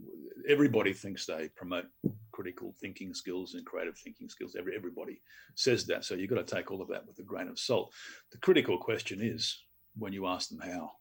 [0.50, 1.86] everybody thinks they promote
[2.32, 4.56] critical thinking skills and creative thinking skills.
[4.58, 5.22] Every everybody
[5.56, 6.06] says that.
[6.06, 7.94] So you've got to take all of that with a grain of salt.
[8.32, 9.64] The critical question is
[9.98, 10.92] when you ask them how.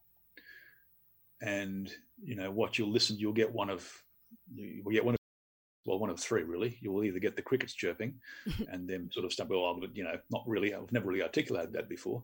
[1.41, 1.91] And
[2.23, 3.89] you know what you'll listen, you'll get one of
[4.53, 5.19] you will get one of
[5.85, 6.77] well, one of three really.
[6.81, 8.15] You will either get the crickets chirping
[8.69, 11.89] and then sort of stumble, well, you know, not really, I've never really articulated that
[11.89, 12.23] before.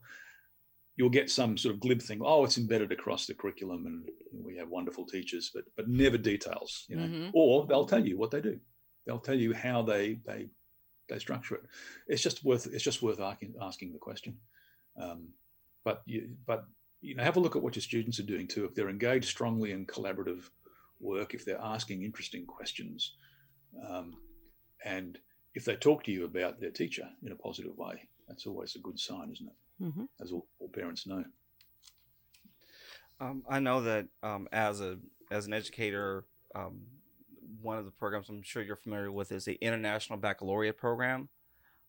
[0.97, 4.09] You'll get some sort of glib thing, oh, it's embedded across the curriculum and
[4.43, 7.03] we have wonderful teachers, but but never details, you know.
[7.03, 7.29] Mm-hmm.
[7.33, 8.59] Or they'll tell you what they do.
[9.05, 10.49] They'll tell you how they they
[11.09, 11.61] they structure it.
[12.07, 14.37] It's just worth it's just worth asking asking the question.
[14.99, 15.29] Um,
[15.83, 16.65] but you but
[17.01, 18.65] you know have a look at what your students are doing too.
[18.65, 20.49] If they're engaged strongly in collaborative
[20.99, 23.15] work, if they're asking interesting questions,
[23.87, 24.17] um,
[24.83, 25.17] and
[25.53, 28.79] if they talk to you about their teacher in a positive way, that's always a
[28.79, 29.83] good sign, isn't it?
[29.83, 30.03] Mm-hmm.
[30.21, 31.23] As all, all, parents know.
[33.19, 34.97] Um, I know that um, as a
[35.31, 36.81] as an educator, um,
[37.61, 41.29] one of the programs I'm sure you're familiar with is the International Baccalaureate Program,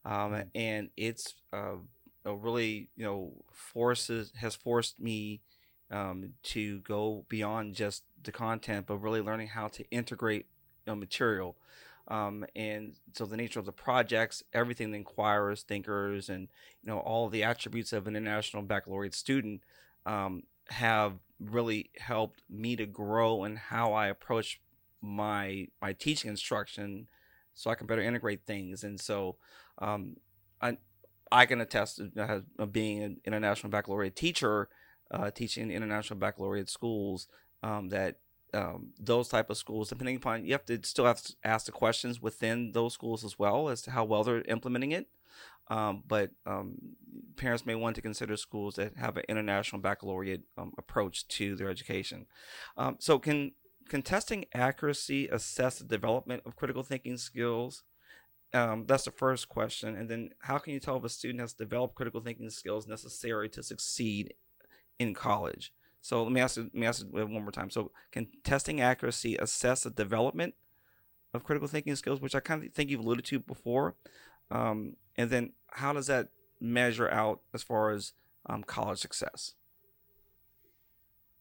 [0.05, 0.49] um, mm-hmm.
[0.55, 1.77] and it's uh,
[2.25, 5.43] really you know forces has forced me
[5.91, 10.52] um, to go beyond just the content, but really learning how to integrate you
[10.87, 11.57] know, material.
[12.09, 16.49] Um, and so the nature of the projects, everything the inquirers, thinkers, and
[16.83, 19.63] you know all the attributes of an international baccalaureate student
[20.05, 24.61] um, have really helped me to grow in how I approach
[25.01, 27.07] my my teaching instruction,
[27.55, 28.83] so I can better integrate things.
[28.83, 29.37] And so
[29.79, 30.17] um,
[30.61, 30.79] I
[31.31, 34.69] I can attest to uh, being an international baccalaureate teacher,
[35.11, 37.29] uh, teaching international baccalaureate schools,
[37.63, 38.17] um, that
[38.55, 41.73] um, those type of schools, depending upon, you have to still have to ask the
[41.73, 45.09] questions within those schools as well as to how well they're implementing it.
[45.69, 46.77] Um, but um,
[47.37, 51.71] parents may want to consider schools that have an international baccalaureate um, approach to their
[51.71, 52.27] education.
[52.77, 53.53] Um, so, can
[53.89, 57.85] can testing accuracy assess the development of critical thinking skills?
[58.53, 59.97] Um, that's the first question.
[59.97, 63.49] And then, how can you tell if a student has developed critical thinking skills necessary
[63.51, 64.35] to succeed
[64.99, 65.73] in college?
[66.03, 67.71] So let me ask let me ask it one more time.
[67.71, 70.55] So can testing accuracy assess the development
[71.33, 73.95] of critical thinking skills, which I kind of think you've alluded to before?
[74.51, 76.29] Um, and then how does that
[76.61, 78.13] measure out as far as
[78.47, 79.55] um, college success?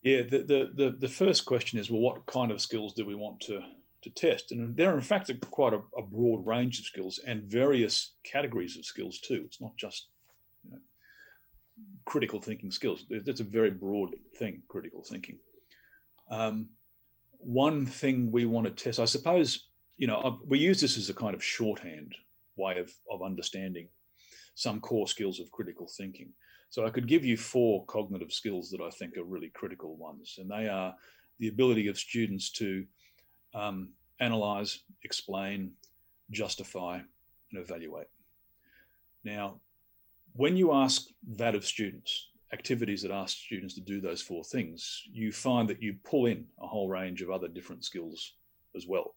[0.04, 3.16] Yeah, the, the, the the first question is, well, what kind of skills do we
[3.16, 3.62] want to
[4.04, 4.52] to test?
[4.52, 8.78] And there are in fact quite a, a broad range of skills and various categories
[8.78, 9.42] of skills too.
[9.46, 10.08] It's not just
[12.06, 13.06] critical thinking skills.
[13.10, 15.38] That's a very broad thing, critical thinking.
[16.30, 16.70] Um,
[17.40, 19.68] one thing we want to test, I suppose,
[19.98, 22.16] you know, we use this as a kind of shorthand
[22.56, 23.88] way of, of understanding
[24.56, 26.34] some core skills of critical thinking.
[26.70, 30.36] So I could give you four cognitive skills that I think are really critical ones,
[30.38, 30.96] and they are
[31.40, 32.86] the ability of students to
[33.54, 33.90] um,
[34.20, 35.74] analyze, explain,
[36.30, 37.00] justify,
[37.52, 38.08] and evaluate.
[39.24, 39.60] Now,
[40.34, 45.04] when you ask that of students, activities that ask students to do those four things,
[45.12, 48.34] you find that you pull in a whole range of other different skills
[48.76, 49.16] as well.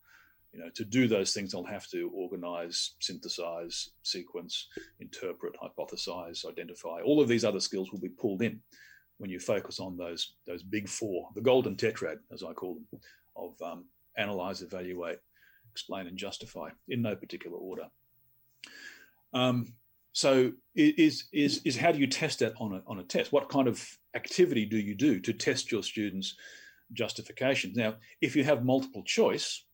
[0.53, 4.69] You know, to do those things, they'll have to organize, synthesize, sequence,
[5.01, 7.01] interpret, hypothesize, identify.
[7.01, 8.61] All of these other skills will be pulled in
[9.19, 13.01] when you focus on those those big four, the golden tetrad, as I call them,
[13.37, 13.85] of um,
[14.17, 15.19] analyze, evaluate,
[15.73, 17.89] explain, and justify in no particular order.
[19.33, 19.75] Um,
[20.15, 23.33] so is is is how do you test that on a on a test?
[23.33, 26.37] What kind of activity do you do to test your students'
[26.93, 27.77] justifications?
[27.77, 29.65] Now, if you have multiple choice,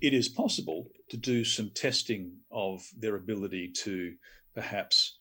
[0.00, 4.16] it is possible to do some testing of their ability to
[4.52, 5.18] perhaps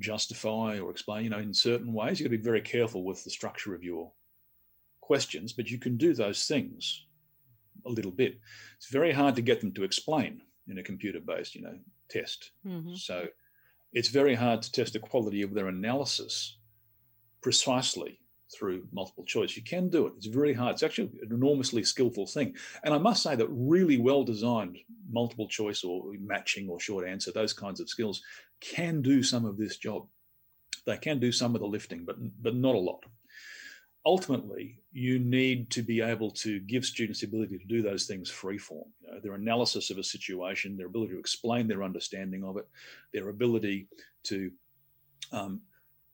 [0.00, 2.18] justify or explain, you know, in certain ways.
[2.18, 4.10] You've got to be very careful with the structure of your
[5.02, 7.04] questions, but you can do those things
[7.84, 8.38] a little bit.
[8.78, 11.78] It's very hard to get them to explain in a computer-based, you know,
[12.08, 12.52] test.
[12.66, 12.94] Mm-hmm.
[12.94, 13.26] So
[13.92, 16.56] it's very hard to test the quality of their analysis
[17.42, 18.20] precisely
[18.56, 19.56] through multiple choice.
[19.56, 20.14] You can do it.
[20.16, 20.74] It's very hard.
[20.74, 22.54] It's actually an enormously skillful thing.
[22.82, 24.78] And I must say that really well designed
[25.10, 28.22] multiple choice or matching or short answer, those kinds of skills
[28.60, 30.06] can do some of this job.
[30.86, 33.04] They can do some of the lifting, but but not a lot
[34.04, 38.30] ultimately, you need to be able to give students the ability to do those things
[38.30, 38.86] freeform.
[39.02, 42.66] You know, their analysis of a situation, their ability to explain their understanding of it,
[43.12, 43.88] their ability
[44.24, 44.50] to
[45.32, 45.60] um,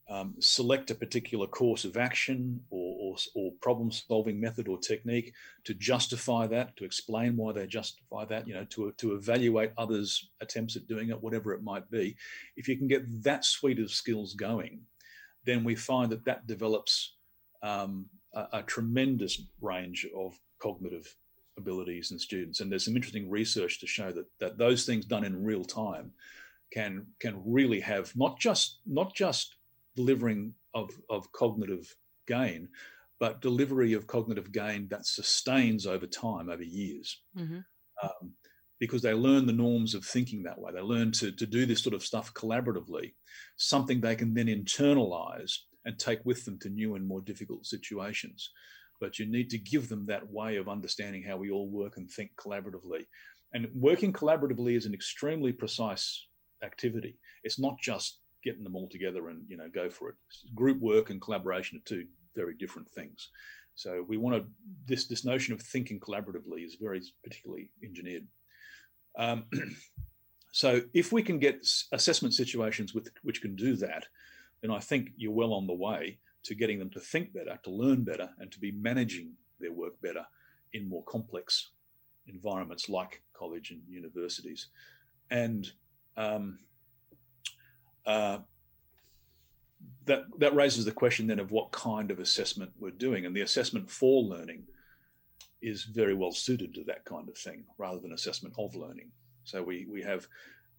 [0.09, 5.33] um, select a particular course of action or, or, or problem solving method or technique
[5.65, 10.29] to justify that, to explain why they justify that, you know, to, to evaluate others'
[10.41, 12.17] attempts at doing it, whatever it might be.
[12.57, 14.81] If you can get that suite of skills going,
[15.45, 17.15] then we find that that develops
[17.65, 21.17] um, a, a tremendous range of cognitive
[21.57, 22.61] abilities in students.
[22.61, 26.13] And there's some interesting research to show that, that those things done in real time
[26.73, 29.57] can can really have not just not just
[29.97, 31.95] delivering of, of cognitive
[32.27, 32.69] gain,
[33.21, 37.23] but delivery of cognitive gain that sustains over time, over years.
[37.39, 37.61] Mm-hmm.
[38.03, 38.33] Um,
[38.81, 40.73] because they learn the norms of thinking that way.
[40.73, 43.15] They learn to, to do this sort of stuff collaboratively,
[43.57, 48.51] something they can then internalize and take with them to new and more difficult situations.
[49.01, 52.11] But you need to give them that way of understanding how we all work and
[52.11, 53.07] think collaboratively.
[53.53, 56.27] And working collaboratively is an extremely precise
[56.63, 57.19] activity.
[57.43, 60.17] It's not just getting them all together and you know go for it.
[60.55, 63.31] Group work and collaboration are two very different things.
[63.75, 64.49] So we want to
[64.87, 68.27] this this notion of thinking collaboratively is very particularly engineered.
[69.19, 69.45] Um,
[70.53, 74.07] so if we can get assessment situations with which can do that,
[74.65, 77.71] then I think you're well on the way to getting them to think better, to
[77.71, 80.25] learn better, and to be managing their work better
[80.73, 81.73] in more complex
[82.29, 84.69] environments like college and universities.
[85.31, 85.71] And
[86.17, 86.61] um,
[88.07, 88.39] uh,
[90.07, 93.43] that that raises the question then of what kind of assessment we're doing, and the
[93.43, 94.63] assessment for learning
[95.61, 99.11] is very well suited to that kind of thing, rather than assessment of learning.
[99.45, 100.27] So we we have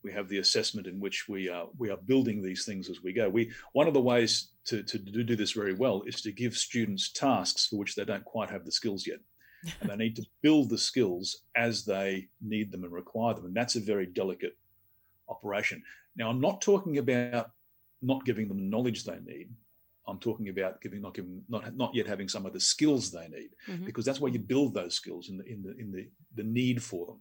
[0.06, 3.12] we have the assessment in which we are we are building these things as we
[3.12, 3.28] go.
[3.28, 7.12] We one of the ways to to do this very well is to give students
[7.12, 9.20] tasks for which they don't quite have the skills yet.
[9.82, 13.45] and they need to build the skills as they need them and require them.
[13.45, 14.56] And that's a very delicate
[15.28, 15.82] operation.
[16.16, 17.49] Now, I'm not talking about
[18.03, 19.49] not giving them the knowledge they need.
[20.08, 23.28] I'm talking about giving not giving not not yet having some of the skills they
[23.28, 23.86] need, mm-hmm.
[23.86, 26.84] because that's where you build those skills in the in the in the the need
[26.84, 27.20] for them.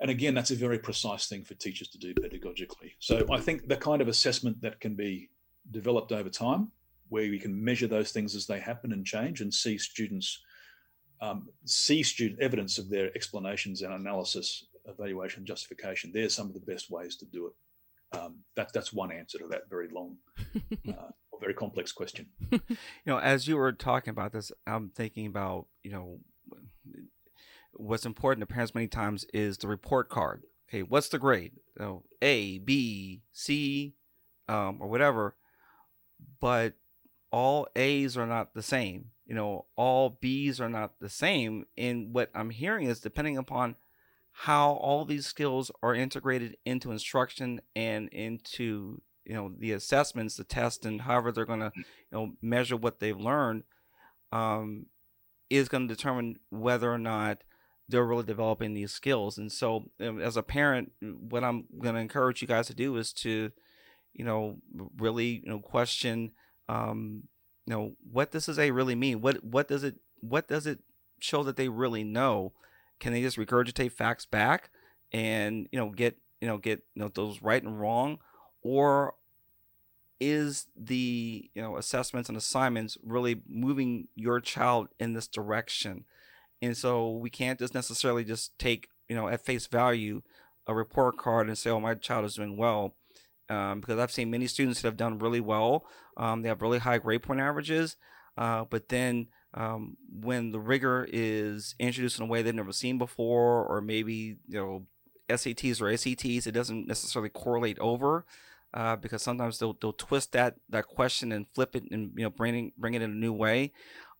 [0.00, 2.92] And again, that's a very precise thing for teachers to do pedagogically.
[2.98, 5.30] So I think the kind of assessment that can be
[5.70, 6.70] developed over time,
[7.08, 10.40] where we can measure those things as they happen and change, and see students
[11.20, 16.10] um, see student evidence of their explanations and analysis, evaluation, justification.
[16.12, 18.18] They're some of the best ways to do it.
[18.18, 20.16] Um, that, that's one answer to that very long,
[20.88, 22.26] uh, very complex question.
[22.50, 22.60] you
[23.06, 26.20] know, as you were talking about this, I'm thinking about you know
[27.76, 30.44] what's important to parents many times is the report card.
[30.68, 31.52] Okay, what's the grade?
[31.78, 33.94] You know, A, B, C,
[34.48, 35.36] um, or whatever.
[36.40, 36.74] But
[37.30, 39.10] all A's are not the same.
[39.26, 41.66] You know, all B's are not the same.
[41.76, 43.76] And what I'm hearing is depending upon
[44.32, 50.44] how all these skills are integrated into instruction and into you know the assessments the
[50.44, 53.64] tests, and however they're going to you know measure what they've learned
[54.30, 54.86] um,
[55.50, 57.42] is going to determine whether or not
[57.88, 62.00] they're really developing these skills and so um, as a parent what i'm going to
[62.00, 63.50] encourage you guys to do is to
[64.12, 64.56] you know
[64.98, 66.32] really you know question
[66.68, 67.22] um,
[67.66, 69.20] you know what does this a really mean?
[69.20, 70.80] What what does it what does it
[71.20, 72.52] show that they really know?
[73.00, 74.70] Can they just regurgitate facts back
[75.12, 78.18] and you know get you know get you know those right and wrong,
[78.62, 79.14] or
[80.20, 86.04] is the you know assessments and assignments really moving your child in this direction?
[86.62, 90.22] And so we can't just necessarily just take you know at face value
[90.66, 92.94] a report card and say, oh, my child is doing well.
[93.48, 95.86] Um, because I've seen many students that have done really well.
[96.16, 97.96] Um, they have really high grade point averages,
[98.36, 102.98] uh, but then um, when the rigor is introduced in a way they've never seen
[102.98, 104.86] before, or maybe you know
[105.28, 108.24] SATs or SATs, it doesn't necessarily correlate over
[108.74, 112.30] uh, because sometimes they'll they'll twist that that question and flip it and you know
[112.30, 113.72] bring bring it in a new way.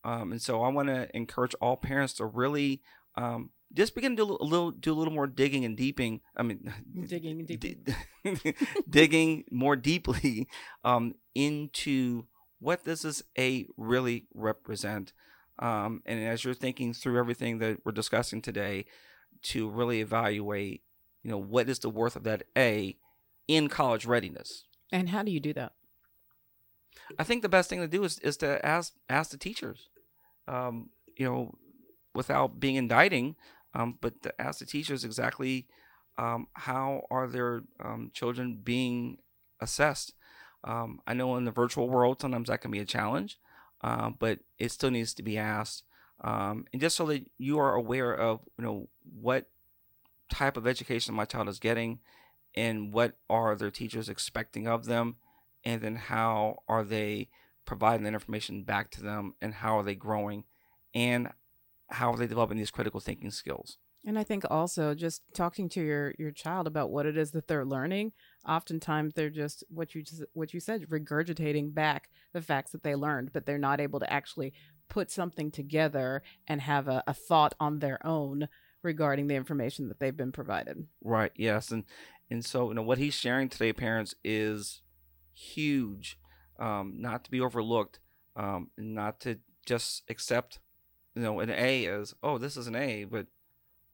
[0.07, 2.81] Um, and so I want to encourage all parents to really
[3.17, 6.21] um, just begin to do a little do a little more digging and deeping.
[6.37, 6.73] I mean,
[7.09, 7.87] digging and deeping,
[8.89, 10.47] digging more deeply
[10.85, 12.27] um, into
[12.61, 15.13] what does this A really represent?
[15.59, 18.85] Um, and as you're thinking through everything that we're discussing today,
[19.43, 20.83] to really evaluate,
[21.25, 22.97] you know, what is the worth of that A
[23.49, 24.67] in college readiness.
[24.93, 25.73] And how do you do that?
[27.19, 29.89] I think the best thing to do is, is to ask ask the teachers,
[30.49, 31.55] um, you know,
[32.15, 33.37] without being indicting,
[33.75, 35.67] um, but to ask the teachers exactly
[36.19, 39.19] um, how are their um, children being
[39.61, 40.15] assessed.
[40.65, 43.39] Um, I know in the virtual world sometimes that can be a challenge,
[43.83, 45.85] uh, but it still needs to be asked.
[46.23, 48.89] And just so that you are aware of, you know,
[49.21, 49.47] what
[50.31, 52.01] type of education my child is getting,
[52.55, 55.17] and what are their teachers expecting of them,
[55.65, 57.29] and then how are they
[57.67, 60.45] providing that information back to them, and how are they growing,
[60.95, 61.31] and
[61.91, 63.79] how are they developing these critical thinking skills.
[64.07, 67.49] And I think also just talking to your your child about what it is that
[67.49, 68.13] they're learning.
[68.49, 72.95] Oftentimes they're just what you just what you said, regurgitating back the facts that they
[72.95, 74.53] learned, but they're not able to actually
[74.89, 78.49] put something together and have a, a thought on their own
[78.85, 80.87] regarding the information that they've been provided.
[81.03, 81.33] Right.
[81.35, 81.73] Yes.
[81.73, 81.83] And
[82.31, 84.83] and so you know what he's sharing today, parents, is
[85.35, 86.17] huge,
[86.59, 88.01] um, not to be overlooked,
[88.35, 90.61] um, not to just accept,
[91.15, 93.27] you know, an A as oh this is an A, but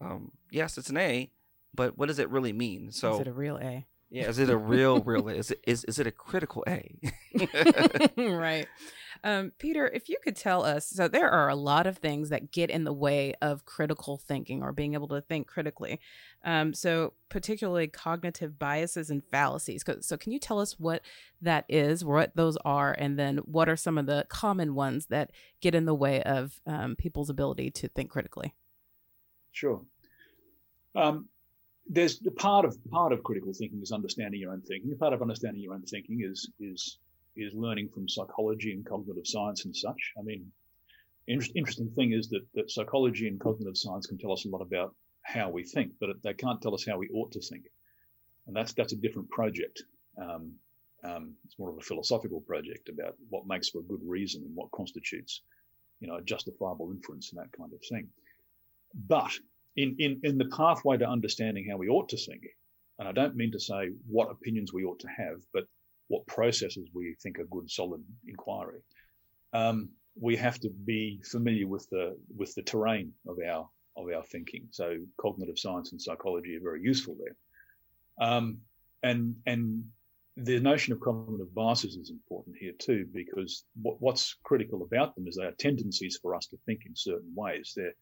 [0.01, 1.31] um, yes, it's an A,
[1.75, 2.91] but what does it really mean?
[2.93, 3.87] So is it a real A?
[4.13, 6.95] Yeah, is it a real real Is it is is it a critical A?
[8.19, 8.67] right.
[9.25, 12.51] Um, Peter, if you could tell us, so there are a lot of things that
[12.51, 15.99] get in the way of critical thinking or being able to think critically.
[16.45, 19.83] Um, so particularly cognitive biases and fallacies.
[20.01, 21.03] So can you tell us what
[21.41, 25.31] that is, what those are, and then what are some of the common ones that
[25.61, 28.55] get in the way of um, people's ability to think critically?
[29.53, 29.83] Sure.
[30.95, 31.29] Um,
[31.87, 34.97] there's the part of part of critical thinking is understanding your own thinking.
[34.99, 36.99] Part of understanding your own thinking is is
[37.37, 40.13] is learning from psychology and cognitive science and such.
[40.19, 40.53] I mean,
[41.27, 44.63] inter- interesting thing is that that psychology and cognitive science can tell us a lot
[44.63, 47.65] about how we think, but they can't tell us how we ought to think,
[48.47, 49.83] and that's that's a different project.
[50.21, 50.55] Um,
[51.05, 54.55] um, it's more of a philosophical project about what makes for a good reason and
[54.55, 55.43] what constitutes,
[55.99, 58.09] you know, a justifiable inference and that kind of thing.
[58.95, 59.33] But
[59.77, 62.43] in, in, in the pathway to understanding how we ought to think,
[62.99, 65.65] and I don't mean to say what opinions we ought to have, but
[66.09, 68.81] what processes we think are good, solid inquiry,
[69.53, 69.89] um,
[70.21, 74.67] we have to be familiar with the with the terrain of our of our thinking.
[74.71, 78.29] So cognitive science and psychology are very useful there.
[78.29, 78.59] Um,
[79.03, 79.85] and and
[80.37, 85.27] the notion of cognitive biases is important here too, because what, what's critical about them
[85.29, 87.73] is they are tendencies for us to think in certain ways.
[87.77, 87.95] They're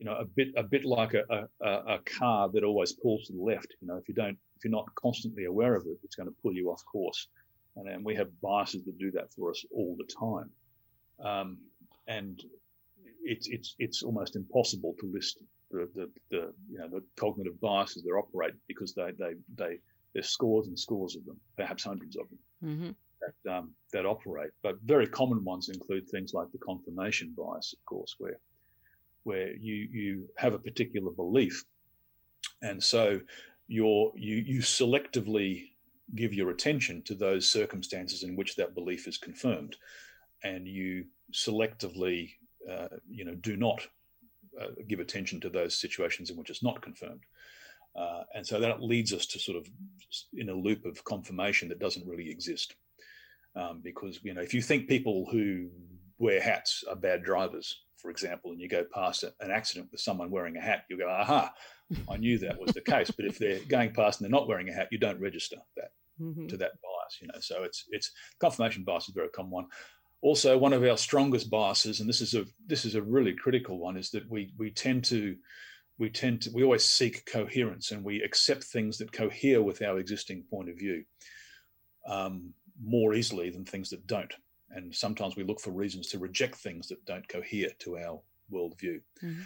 [0.00, 3.34] you know, a bit a bit like a, a, a car that always pulls to
[3.34, 3.74] the left.
[3.82, 6.34] You know, if you don't if you're not constantly aware of it, it's going to
[6.42, 7.28] pull you off course.
[7.76, 10.50] And, and we have biases that do that for us all the time.
[11.22, 11.58] Um,
[12.08, 12.42] and
[13.22, 18.02] it's it's it's almost impossible to list the, the, the you know the cognitive biases
[18.02, 19.78] that operate because they they they
[20.14, 22.38] there's scores and scores of them, perhaps hundreds of them.
[22.64, 22.90] Mm-hmm.
[23.44, 27.84] That, um, that operate, but very common ones include things like the confirmation bias, of
[27.84, 28.38] course, where
[29.24, 31.64] where you you have a particular belief,
[32.62, 33.20] and so
[33.68, 35.68] you you selectively
[36.14, 39.76] give your attention to those circumstances in which that belief is confirmed,
[40.42, 42.32] and you selectively
[42.70, 43.86] uh, you know do not
[44.60, 47.22] uh, give attention to those situations in which it's not confirmed.
[47.96, 49.68] Uh, and so that leads us to sort of
[50.34, 52.74] in a loop of confirmation that doesn't really exist.
[53.56, 55.68] Um, because you know if you think people who
[56.18, 60.30] wear hats are bad drivers for example, and you go past an accident with someone
[60.30, 61.52] wearing a hat, you go, aha,
[62.08, 63.10] I knew that was the case.
[63.10, 65.92] But if they're going past and they're not wearing a hat, you don't register that
[66.20, 66.46] mm-hmm.
[66.46, 67.40] to that bias, you know.
[67.40, 69.66] So it's it's confirmation bias is a very common one.
[70.22, 73.78] Also, one of our strongest biases, and this is a this is a really critical
[73.78, 75.36] one, is that we we tend to
[75.98, 79.98] we tend to we always seek coherence and we accept things that cohere with our
[79.98, 81.04] existing point of view
[82.06, 84.32] um, more easily than things that don't
[84.70, 88.20] and sometimes we look for reasons to reject things that don't cohere to our
[88.52, 89.00] worldview.
[89.22, 89.42] Mm-hmm.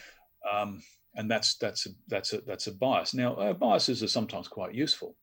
[0.50, 0.82] Um,
[1.16, 3.14] and that's that's a, that's a that's a bias.
[3.14, 5.16] Now, uh, biases are sometimes quite useful.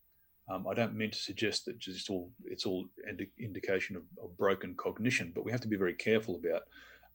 [0.49, 4.35] Um, I don't mean to suggest that it's all it's all indi- indication of, of,
[4.37, 6.63] broken cognition, but we have to be very careful about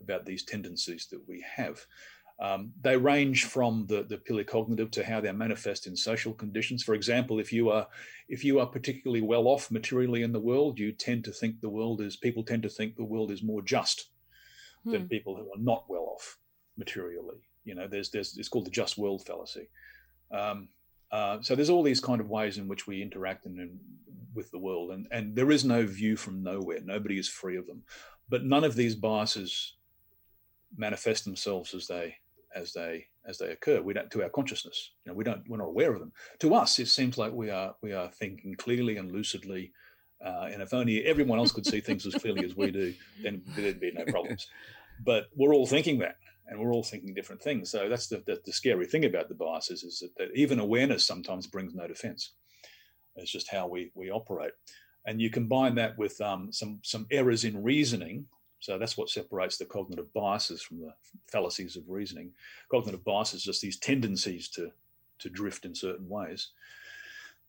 [0.01, 1.85] about these tendencies that we have.
[2.39, 6.83] Um, they range from the, the purely cognitive to how they manifest in social conditions.
[6.83, 7.87] For example, if you are
[8.29, 11.71] if you are particularly well off materially in the world, you tend to think the
[11.71, 14.11] world is people tend to think the world is more just
[14.85, 14.91] hmm.
[14.91, 16.37] than people who are not well off
[16.77, 17.39] materially.
[17.65, 19.69] You know, there's there's it's called the just world fallacy.
[20.31, 20.69] Um,
[21.11, 23.79] uh, so there's all these kind of ways in which we interact in, in,
[24.35, 26.81] with the world, and and there is no view from nowhere.
[26.85, 27.85] Nobody is free of them,
[28.29, 29.73] but none of these biases
[30.77, 32.17] manifest themselves as they
[32.57, 33.81] as they as they occur.
[33.81, 34.91] We don't to our consciousness.
[35.05, 36.13] You know, we don't we're not aware of them.
[36.41, 39.73] To us, it seems like we are we are thinking clearly and lucidly.
[40.25, 43.43] Uh, and if only everyone else could see things as clearly as we do, then
[43.55, 44.49] there'd be no problems.
[45.05, 47.71] But we're all thinking that, and we're all thinking different things.
[47.71, 51.07] So that's the, the, the scary thing about the biases is that, that even awareness
[51.07, 52.33] sometimes brings no defense.
[53.17, 54.53] It's just how we we operate.
[55.07, 58.27] And you combine that with um, some some errors in reasoning,
[58.61, 60.93] so that's what separates the cognitive biases from the
[61.31, 62.33] fallacies of reasoning.
[62.71, 64.71] Cognitive biases just these tendencies to
[65.19, 66.51] to drift in certain ways,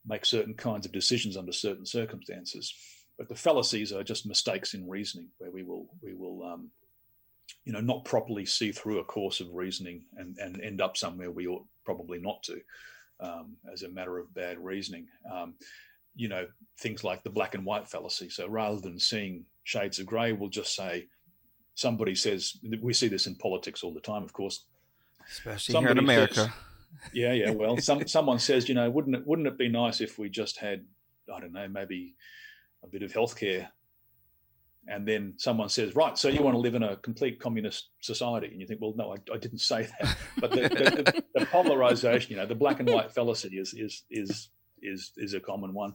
[0.06, 2.74] make certain kinds of decisions under certain circumstances.
[3.18, 6.70] but the fallacies are just mistakes in reasoning, where we will we will um,
[7.66, 11.32] you know not properly see through a course of reasoning and and end up somewhere
[11.32, 12.62] we ought probably not to,
[13.20, 15.08] um, as a matter of bad reasoning.
[15.32, 15.56] Um,
[16.16, 16.48] you know
[16.80, 18.30] things like the black and white fallacy.
[18.30, 21.08] So rather than seeing shades of grey, we'll just say
[21.76, 24.64] somebody says we see this in politics all the time, of course.
[25.30, 26.34] Especially somebody here in America.
[26.34, 26.50] Says,
[27.14, 27.50] yeah, yeah.
[27.52, 30.58] Well, some someone says, you know, wouldn't it wouldn't it be nice if we just
[30.58, 30.86] had,
[31.34, 32.16] I don't know, maybe
[32.82, 33.68] a bit of healthcare,
[34.88, 38.48] and then someone says, right, so you want to live in a complete communist society,
[38.48, 40.18] and you think, well, no, I, I didn't say that.
[40.40, 44.50] But the, the, the, polarization, you know, the black and white fallacy is is is
[44.82, 45.94] is is a common one.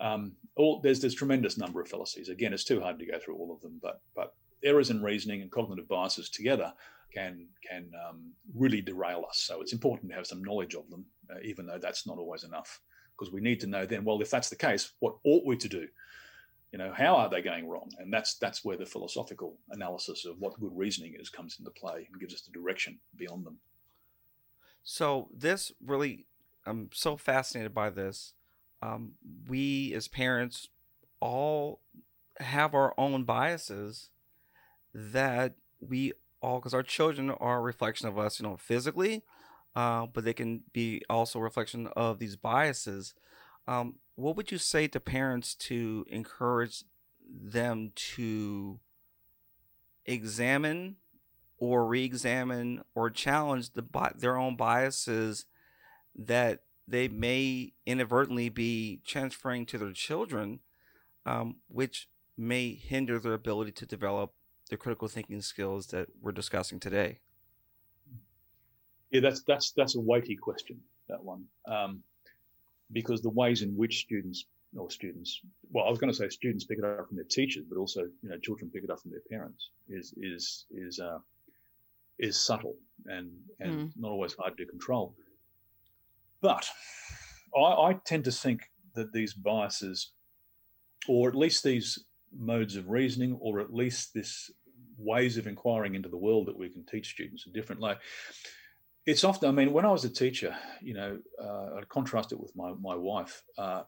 [0.00, 2.28] Um, all there's there's tremendous number of fallacies.
[2.28, 4.34] Again, it's too hard to go through all of them, but but
[4.64, 6.72] errors in reasoning and cognitive biases together
[7.12, 9.38] can can um, really derail us.
[9.38, 12.44] So it's important to have some knowledge of them, uh, even though that's not always
[12.44, 12.80] enough,
[13.16, 14.04] because we need to know then.
[14.04, 15.86] Well, if that's the case, what ought we to do?
[16.72, 17.90] You know, how are they going wrong?
[17.98, 22.06] And that's that's where the philosophical analysis of what good reasoning is comes into play
[22.10, 23.58] and gives us the direction beyond them.
[24.82, 26.26] So this really,
[26.66, 28.34] I'm so fascinated by this.
[28.82, 29.12] Um,
[29.48, 30.68] we as parents
[31.20, 31.80] all
[32.38, 34.10] have our own biases
[34.94, 39.22] that we all because our children are a reflection of us, you know, physically,
[39.74, 43.14] uh, but they can be also a reflection of these biases.
[43.66, 46.84] Um, what would you say to parents to encourage
[47.28, 48.80] them to
[50.06, 50.96] examine
[51.58, 53.84] or re-examine or challenge the
[54.16, 55.44] their own biases
[56.16, 60.60] that they may inadvertently be transferring to their children,
[61.26, 64.32] um, which may hinder their ability to develop
[64.70, 67.18] the critical thinking skills that we're discussing today?
[69.10, 70.80] Yeah, that's that's that's a weighty question.
[71.08, 72.02] That one, um,
[72.92, 74.44] because the ways in which students
[74.76, 75.40] or students,
[75.72, 78.02] well, I was going to say students pick it up from their teachers, but also
[78.22, 81.18] you know children pick it up from their parents is is is uh,
[82.18, 82.76] is subtle
[83.06, 83.30] and
[83.60, 83.92] and mm.
[83.96, 85.14] not always hard to control.
[86.40, 86.66] But
[87.56, 88.62] I, I tend to think
[88.94, 90.12] that these biases,
[91.08, 91.98] or at least these
[92.36, 94.50] modes of reasoning, or at least this
[94.98, 97.96] ways of inquiring into the world that we can teach students a different way.
[99.06, 102.40] It's often, I mean, when I was a teacher, you know, uh, I'd contrast it
[102.40, 103.42] with my, my wife.
[103.56, 103.84] Uh,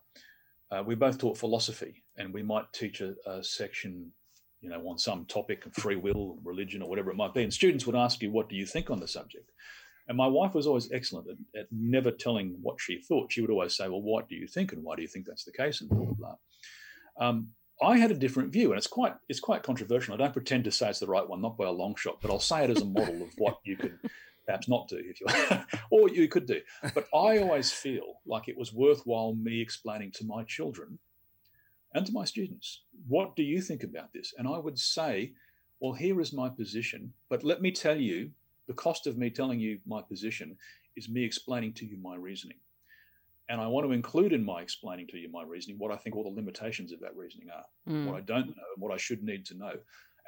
[0.70, 4.12] uh, we both taught philosophy, and we might teach a, a, section,
[4.60, 7.42] you know, on some topic of free will, religion, or whatever it might be.
[7.42, 9.50] And students would ask you, What do you think on the subject?
[10.10, 13.30] And my wife was always excellent at, at never telling what she thought.
[13.30, 14.72] She would always say, Well, what do you think?
[14.72, 15.80] And why do you think that's the case?
[15.80, 16.36] And blah, blah, blah.
[17.28, 17.50] Um,
[17.80, 20.12] I had a different view, and it's quite it's quite controversial.
[20.12, 22.32] I don't pretend to say it's the right one, not by a long shot, but
[22.32, 23.96] I'll say it as a model of what you could
[24.46, 25.26] perhaps not do if you
[25.90, 26.60] or you could do.
[26.92, 30.98] But I always feel like it was worthwhile me explaining to my children
[31.94, 34.34] and to my students, what do you think about this?
[34.36, 35.34] And I would say,
[35.78, 38.32] well, here is my position, but let me tell you,
[38.70, 40.56] the cost of me telling you my position
[40.94, 42.58] is me explaining to you my reasoning.
[43.48, 46.14] And I want to include in my explaining to you my reasoning what I think
[46.14, 48.06] all the limitations of that reasoning are, mm.
[48.06, 49.72] what I don't know, and what I should need to know.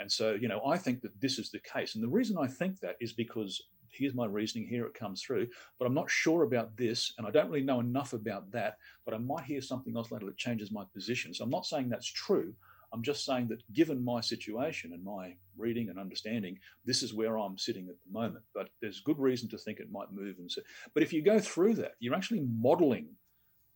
[0.01, 1.95] And so, you know, I think that this is the case.
[1.95, 3.62] And the reason I think that is because
[3.93, 5.47] here's my reasoning, here it comes through,
[5.78, 9.14] but I'm not sure about this, and I don't really know enough about that, but
[9.14, 11.32] I might hear something else later that changes my position.
[11.32, 12.55] So I'm not saying that's true.
[12.93, 17.38] I'm just saying that given my situation and my reading and understanding, this is where
[17.38, 18.45] I'm sitting at the moment.
[18.55, 20.36] But there's good reason to think it might move.
[20.38, 20.62] And so,
[20.95, 23.09] but if you go through that, you're actually modeling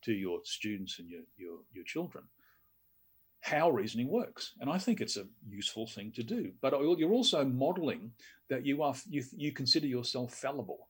[0.02, 2.24] to your students and your, your, your children
[3.46, 4.54] how reasoning works.
[4.60, 6.50] And I think it's a useful thing to do.
[6.60, 8.10] But you're also modeling
[8.50, 10.88] that you are you, you consider yourself fallible.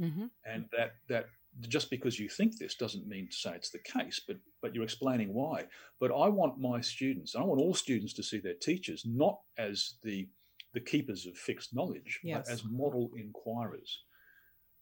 [0.00, 0.26] Mm-hmm.
[0.44, 1.26] And that that
[1.60, 4.84] just because you think this doesn't mean to say it's the case, but but you're
[4.84, 5.64] explaining why.
[6.00, 9.94] But I want my students, I want all students to see their teachers not as
[10.02, 10.28] the
[10.74, 12.46] the keepers of fixed knowledge, yes.
[12.46, 14.04] but as model inquirers.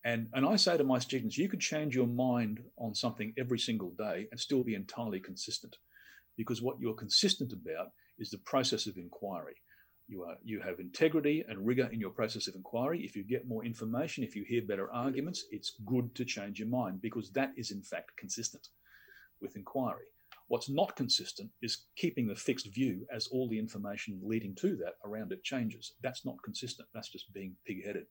[0.04, 3.58] And and I say to my students, you could change your mind on something every
[3.58, 5.76] single day and still be entirely consistent,
[6.36, 9.56] because what you're consistent about is the process of inquiry.
[10.10, 13.04] You are you have integrity and rigor in your process of inquiry.
[13.04, 16.68] If you get more information, if you hear better arguments, it's good to change your
[16.68, 18.66] mind because that is in fact consistent
[19.40, 20.06] with inquiry.
[20.48, 24.94] What's not consistent is keeping the fixed view as all the information leading to that
[25.04, 25.92] around it changes.
[26.02, 26.88] That's not consistent.
[26.92, 28.06] That's just being pig-headed.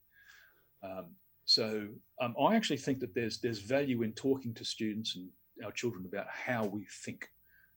[0.82, 1.10] Um,
[1.44, 1.86] so
[2.22, 5.28] um, I actually think that there's there's value in talking to students and
[5.62, 7.28] our children about how we think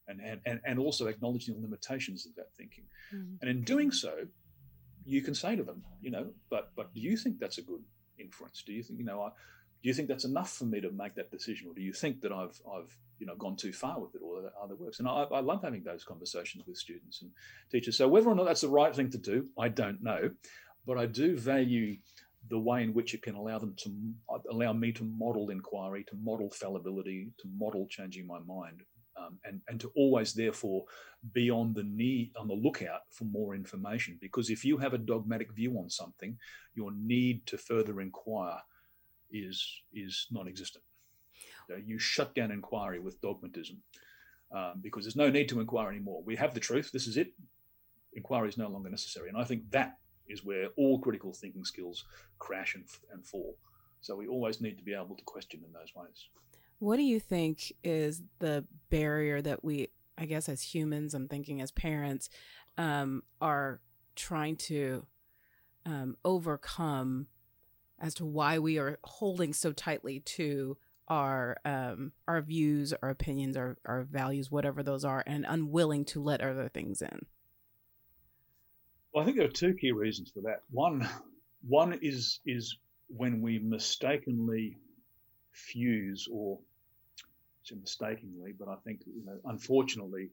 [0.07, 2.85] and, and, and also acknowledging the limitations of that thinking.
[3.13, 3.35] Mm-hmm.
[3.41, 4.27] And in doing so,
[5.05, 7.81] you can say to them, you know, but but do you think that's a good
[8.17, 8.63] inference?
[8.65, 11.15] Do you think, you know, I, do you think that's enough for me to make
[11.15, 14.15] that decision, or do you think that I've I've you know gone too far with
[14.15, 14.99] it, or that other works?
[14.99, 17.31] And I, I love having those conversations with students and
[17.69, 17.97] teachers.
[17.97, 20.31] So whether or not that's the right thing to do, I don't know,
[20.85, 21.97] but I do value
[22.49, 23.91] the way in which it can allow them to
[24.49, 28.83] allow me to model inquiry, to model fallibility, to model changing my mind,
[29.17, 30.85] um, and and to always therefore
[31.31, 34.17] be on the need on the lookout for more information.
[34.19, 36.37] Because if you have a dogmatic view on something,
[36.75, 38.59] your need to further inquire
[39.31, 40.83] is is non-existent.
[41.69, 43.77] You, you shut down inquiry with dogmatism
[44.51, 46.23] um, because there's no need to inquire anymore.
[46.25, 46.91] We have the truth.
[46.91, 47.33] This is it.
[48.13, 49.97] Inquiry is no longer necessary, and I think that
[50.27, 52.05] is where all critical thinking skills
[52.39, 53.57] crash and, and fall.
[54.01, 56.27] So we always need to be able to question in those ways.
[56.79, 61.61] What do you think is the barrier that we, I guess, as humans, I'm thinking
[61.61, 62.29] as parents,
[62.77, 63.79] um, are
[64.15, 65.05] trying to
[65.85, 67.27] um, overcome
[67.99, 73.57] as to why we are holding so tightly to our um, our views, our opinions,
[73.57, 77.25] our, our values, whatever those are, and unwilling to let other things in?
[79.13, 80.63] Well, I think there are two key reasons for that.
[80.71, 81.07] One,
[81.67, 84.77] one is is when we mistakenly
[85.53, 86.59] fuse, or
[87.63, 90.29] say mistakenly, but I think you know, unfortunately,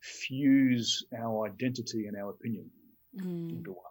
[0.00, 2.70] fuse our identity and our opinion
[3.16, 3.50] mm.
[3.50, 3.82] into one.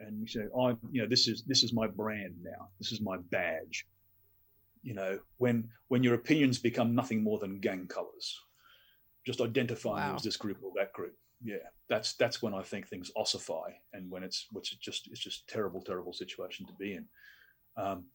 [0.00, 2.68] And you say, "I, you know, this is this is my brand now.
[2.78, 3.86] This is my badge."
[4.82, 8.40] You know, when when your opinions become nothing more than gang colors,
[9.26, 10.16] just identifying wow.
[10.16, 11.56] as this group or that group yeah,
[11.88, 15.48] that's that's when I think things ossify, and when it's which is just it's just
[15.48, 17.04] terrible, terrible situation to be in.
[17.76, 18.06] Um,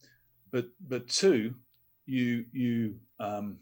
[0.54, 1.52] but but two,
[2.06, 3.58] you you um,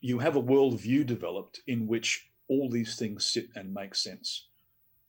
[0.00, 4.48] you have a worldview developed in which all these things sit and make sense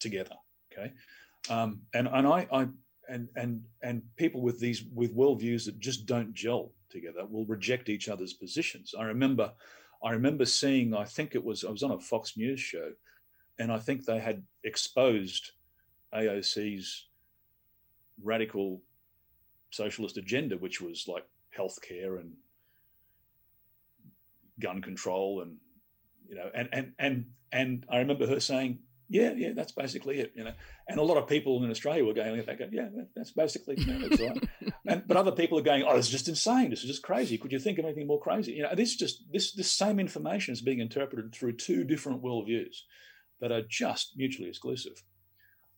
[0.01, 0.35] together.
[0.73, 0.91] Okay,
[1.49, 2.67] um, and and I, I
[3.07, 7.87] and and and people with these with worldviews that just don't gel together will reject
[7.87, 8.93] each other's positions.
[8.99, 9.53] I remember
[10.03, 12.91] I remember seeing I think it was I was on a Fox News show
[13.57, 15.51] and I think they had exposed
[16.13, 17.05] AOC's
[18.21, 18.81] radical
[19.71, 21.25] socialist agenda, which was like
[21.57, 22.33] healthcare and
[24.59, 25.57] gun control, and
[26.27, 30.33] you know, and and and and I remember her saying, "Yeah, yeah, that's basically it,"
[30.35, 30.53] you know.
[30.87, 34.09] And a lot of people in Australia were going, "They go, yeah, that's basically you
[34.09, 34.49] that's right."
[34.87, 36.69] and but other people are going, "Oh, this is just insane.
[36.69, 37.37] This is just crazy.
[37.37, 40.53] Could you think of anything more crazy?" You know, this just this this same information
[40.53, 42.77] is being interpreted through two different worldviews
[43.41, 45.03] that are just mutually exclusive.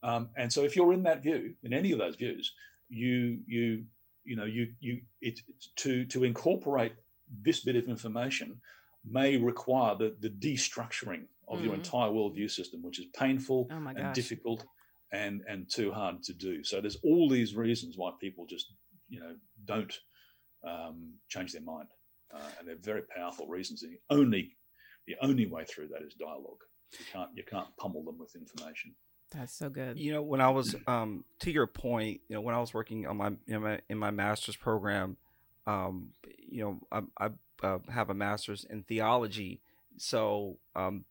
[0.03, 2.53] Um, and so if you're in that view, in any of those views,
[2.91, 3.83] you you
[4.23, 5.39] you know you you it
[5.77, 6.93] to to incorporate
[7.41, 8.59] this bit of information
[9.05, 11.81] may require the the destructuring of mm your mm-hmm.
[11.81, 14.63] entire worldview system, which is painful oh and difficult
[15.11, 16.63] and and too hard to do.
[16.63, 18.73] So there's all these reasons why people just
[19.09, 19.35] you know
[19.65, 19.93] don't
[20.65, 21.89] um, change their mind,
[22.33, 23.83] uh, and they're very powerful reasons.
[23.83, 24.55] And the only
[25.07, 26.63] the only way through that is dialogue.
[26.97, 28.95] You can't you can't pummel them with information.
[29.31, 29.97] That's so good.
[29.97, 33.07] You know, when I was um, to your point, you know, when I was working
[33.07, 35.17] on my in my, in my master's program,
[35.65, 39.61] um, you know, I, I uh, have a master's in theology,
[39.97, 41.05] so um,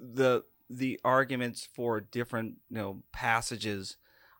[0.00, 3.96] the the arguments for different you know passages,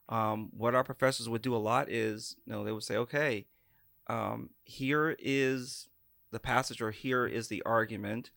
[0.09, 3.47] um, what our professors would do a lot is, you know, they would say, okay,
[4.09, 5.89] um, here is
[6.33, 8.31] the passage, or here is the argument.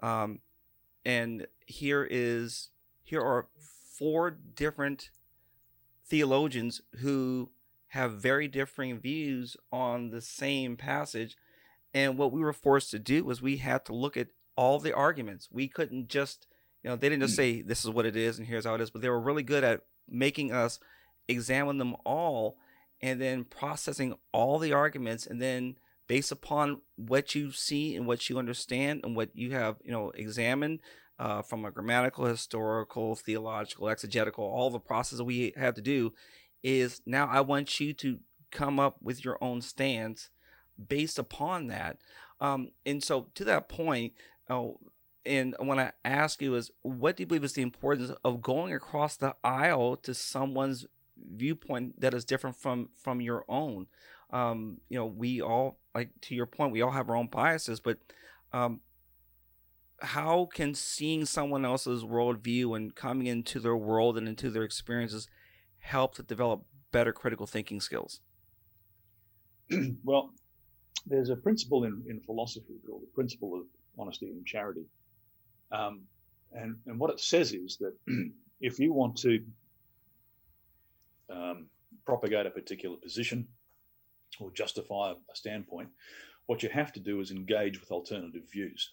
[0.00, 0.40] Um,
[1.04, 2.70] and here is
[3.02, 3.46] here are
[3.98, 5.10] four different
[6.06, 7.50] theologians who
[7.88, 11.36] have very differing views on the same passage
[11.92, 14.92] and what we were forced to do was we had to look at all the
[14.92, 16.46] arguments we couldn't just
[16.82, 17.42] you know they didn't just hmm.
[17.42, 19.42] say this is what it is and here's how it is but they were really
[19.42, 20.78] good at making us
[21.28, 22.56] examine them all
[23.00, 25.76] and then processing all the arguments and then
[26.06, 30.10] based upon what you see and what you understand and what you have you know
[30.10, 30.80] examined
[31.18, 36.12] uh, from a grammatical historical theological exegetical all the process we have to do
[36.62, 38.18] is now i want you to
[38.50, 40.30] come up with your own stance
[40.88, 41.98] based upon that.
[42.40, 44.14] Um, and so to that point
[44.48, 44.78] oh,
[45.26, 48.72] and when I ask you is what do you believe is the importance of going
[48.72, 50.86] across the aisle to someone's
[51.16, 53.86] viewpoint that is different from from your own?
[54.30, 57.80] Um, you know we all like to your point, we all have our own biases,
[57.80, 57.98] but
[58.52, 58.80] um,
[60.04, 65.28] how can seeing someone else's worldview and coming into their world and into their experiences
[65.78, 68.20] help to develop better critical thinking skills?
[70.04, 70.30] well,
[71.06, 73.62] there's a principle in, in philosophy called the principle of
[73.98, 74.84] honesty and charity.
[75.72, 76.02] Um,
[76.52, 77.94] and, and what it says is that
[78.60, 79.42] if you want to
[81.30, 81.66] um,
[82.06, 83.46] propagate a particular position,
[84.40, 85.88] or justify a standpoint,
[86.46, 88.92] what you have to do is engage with alternative views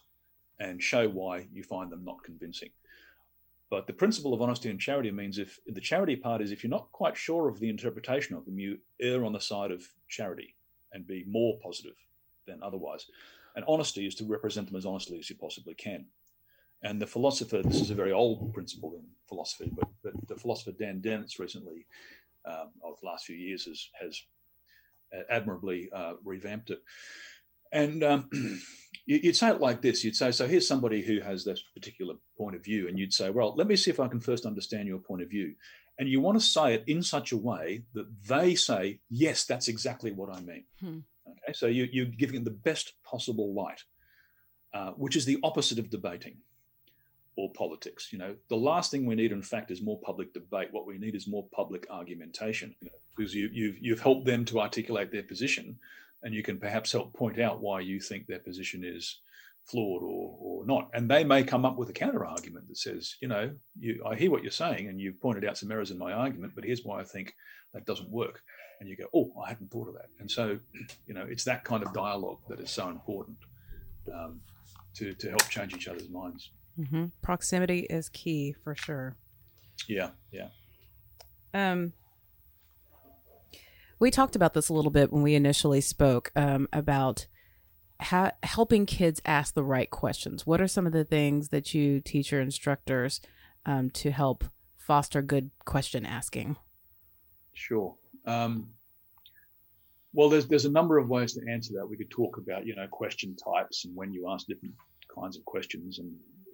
[0.62, 2.70] and show why you find them not convincing.
[3.72, 6.70] But the principle of honesty and charity means if the charity part is if you're
[6.70, 10.56] not quite sure of the interpretation of them, you err on the side of charity
[10.94, 11.96] and be more positive
[12.46, 13.08] than otherwise.
[13.56, 16.06] And honesty is to represent them as honestly as you possibly can.
[16.84, 20.74] And the philosopher, this is a very old principle in philosophy, but, but the philosopher
[20.78, 21.86] Dan Dennett recently,
[22.46, 24.22] um, of the last few years, has, has
[25.30, 26.82] admirably uh, revamped it.
[27.72, 28.30] And um,
[29.06, 32.56] you'd say it like this you'd say, So here's somebody who has this particular point
[32.56, 32.88] of view.
[32.88, 35.30] And you'd say, Well, let me see if I can first understand your point of
[35.30, 35.56] view.
[36.00, 39.68] And you want to say it in such a way that they say, Yes, that's
[39.68, 40.64] exactly what I mean.
[40.80, 41.00] Hmm.
[41.28, 41.54] Okay.
[41.54, 43.84] So you, you're giving it the best possible light,
[44.74, 46.38] uh, which is the opposite of debating
[47.38, 48.12] or politics.
[48.12, 50.70] You know, the last thing we need, in fact, is more public debate.
[50.72, 54.46] What we need is more public argumentation, you know, because you, you've you've helped them
[54.46, 55.78] to articulate their position,
[56.24, 59.20] and you can perhaps help point out why you think their position is
[59.66, 60.90] flawed or, or not.
[60.94, 64.16] And they may come up with a counter argument that says, you know, you, I
[64.16, 66.84] hear what you're saying and you've pointed out some errors in my argument, but here's
[66.84, 67.36] why I think
[67.74, 68.42] that doesn't work.
[68.80, 70.10] And you go, oh, I hadn't thought of that.
[70.20, 70.58] And so,
[71.06, 73.38] you know, it's that kind of dialogue that is so important
[74.12, 74.42] um,
[74.96, 76.50] to, to help change each other's minds.
[76.80, 77.06] Mm-hmm.
[77.22, 79.16] Proximity is key for sure.
[79.88, 80.48] Yeah, yeah.
[81.54, 81.94] Um,
[84.02, 87.28] we talked about this a little bit when we initially spoke um, about
[88.02, 90.46] ha- helping kids ask the right questions.
[90.46, 93.22] What are some of the things that you teach your instructors
[93.64, 94.44] um, to help
[94.76, 96.58] foster good question asking?
[97.54, 97.96] Sure.
[98.26, 98.70] Um,
[100.14, 101.88] well, there's there's a number of ways to answer that.
[101.88, 104.74] We could talk about you know question types and when you ask different
[105.16, 106.12] kinds of questions, and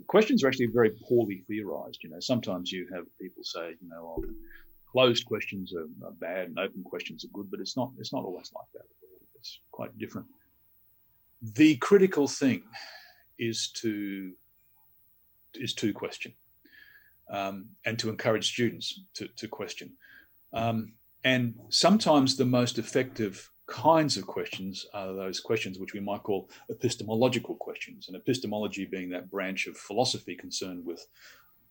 [0.08, 2.00] questions are actually very poorly theorized.
[2.04, 4.24] You know, sometimes you have people say, you know, oh,
[4.92, 8.24] closed questions are, are, bad and open questions are good, but it's not it's not
[8.24, 8.86] always like that.
[9.40, 10.28] It's quite different.
[11.42, 12.64] The critical thing
[13.38, 14.34] is to
[15.54, 16.34] is to question
[17.30, 19.94] um, and to encourage students to, to question.
[20.54, 26.24] Um, and sometimes the most effective kinds of questions are those questions which we might
[26.24, 31.06] call epistemological questions, and epistemology being that branch of philosophy concerned with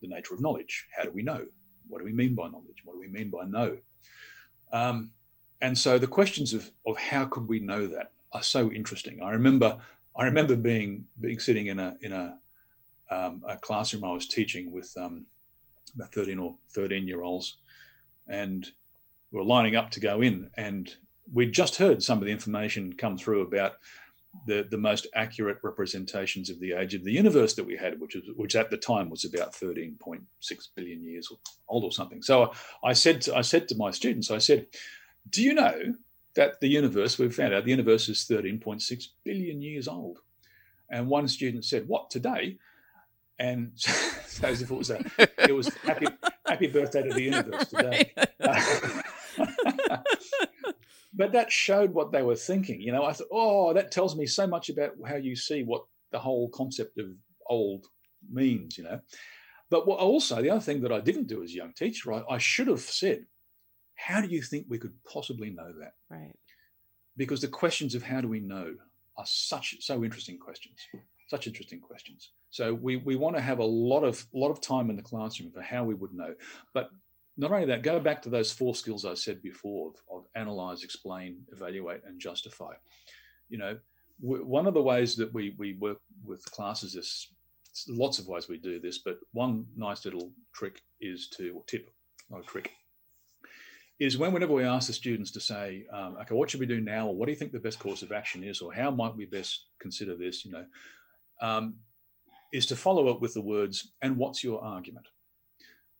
[0.01, 0.85] the nature of knowledge.
[0.95, 1.45] How do we know?
[1.89, 2.83] What do we mean by knowledge?
[2.83, 3.77] What do we mean by know?
[4.71, 5.11] Um,
[5.61, 9.21] and so the questions of, of how could we know that are so interesting.
[9.21, 9.77] I remember
[10.15, 12.37] I remember being being sitting in a in a
[13.09, 15.25] um, a classroom I was teaching with um,
[15.95, 17.57] about 13 or 13 year olds,
[18.27, 18.67] and
[19.31, 20.93] we were lining up to go in, and
[21.31, 23.73] we'd just heard some of the information come through about
[24.45, 28.15] the, the most accurate representations of the age of the universe that we had, which
[28.15, 30.21] was which at the time was about 13.6
[30.75, 31.31] billion years
[31.67, 32.21] old or something.
[32.21, 34.67] So I said to, I said to my students, I said,
[35.29, 35.95] "Do you know
[36.35, 40.19] that the universe we've found out the universe is 13.6 billion years old?"
[40.89, 42.57] And one student said, "What today?"
[43.39, 45.03] And so as if it was a,
[45.37, 46.07] it was happy
[46.45, 48.13] happy birthday to the universe today.
[51.17, 52.79] but that showed what they were thinking.
[52.79, 55.83] You know, I thought, oh, that tells me so much about how you see what
[56.11, 57.07] the whole concept of
[57.47, 57.85] old
[58.31, 58.77] means.
[58.77, 59.01] You know,
[59.69, 62.37] but also the other thing that I didn't do as a young teacher, I, I
[62.37, 63.25] should have said,
[63.95, 65.93] how do you think we could possibly know that?
[66.09, 66.35] Right.
[67.17, 68.75] Because the questions of how do we know
[69.17, 70.77] are such so interesting questions,
[71.29, 72.29] such interesting questions.
[72.51, 75.51] So we we want to have a lot of lot of time in the classroom
[75.51, 76.35] for how we would know,
[76.75, 76.89] but
[77.37, 80.83] not only that, go back to those four skills I said before of, of analyze,
[80.83, 82.73] explain, evaluate, and justify.
[83.49, 83.77] You know,
[84.21, 87.27] w- one of the ways that we we work with classes is
[87.87, 91.91] lots of ways we do this, but one nice little trick is to tip,
[92.29, 92.71] not a trick,
[93.99, 96.81] is when whenever we ask the students to say, um, okay, what should we do
[96.81, 99.15] now, or what do you think the best course of action is, or how might
[99.15, 100.65] we best consider this, you know,
[101.41, 101.75] um,
[102.51, 105.07] is to follow up with the words, and what's your argument?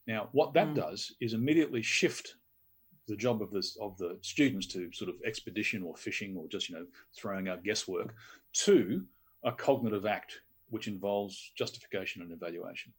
[0.08, 0.76] Now, what that mm.
[0.76, 2.36] does is immediately shift
[3.08, 6.70] the job of this of the students to sort of expedition or fishing or just
[6.70, 6.86] you know
[7.16, 8.14] throwing out guesswork
[8.51, 9.03] to
[9.43, 10.34] a cognitive act
[10.70, 12.93] which involves justification and evaluation.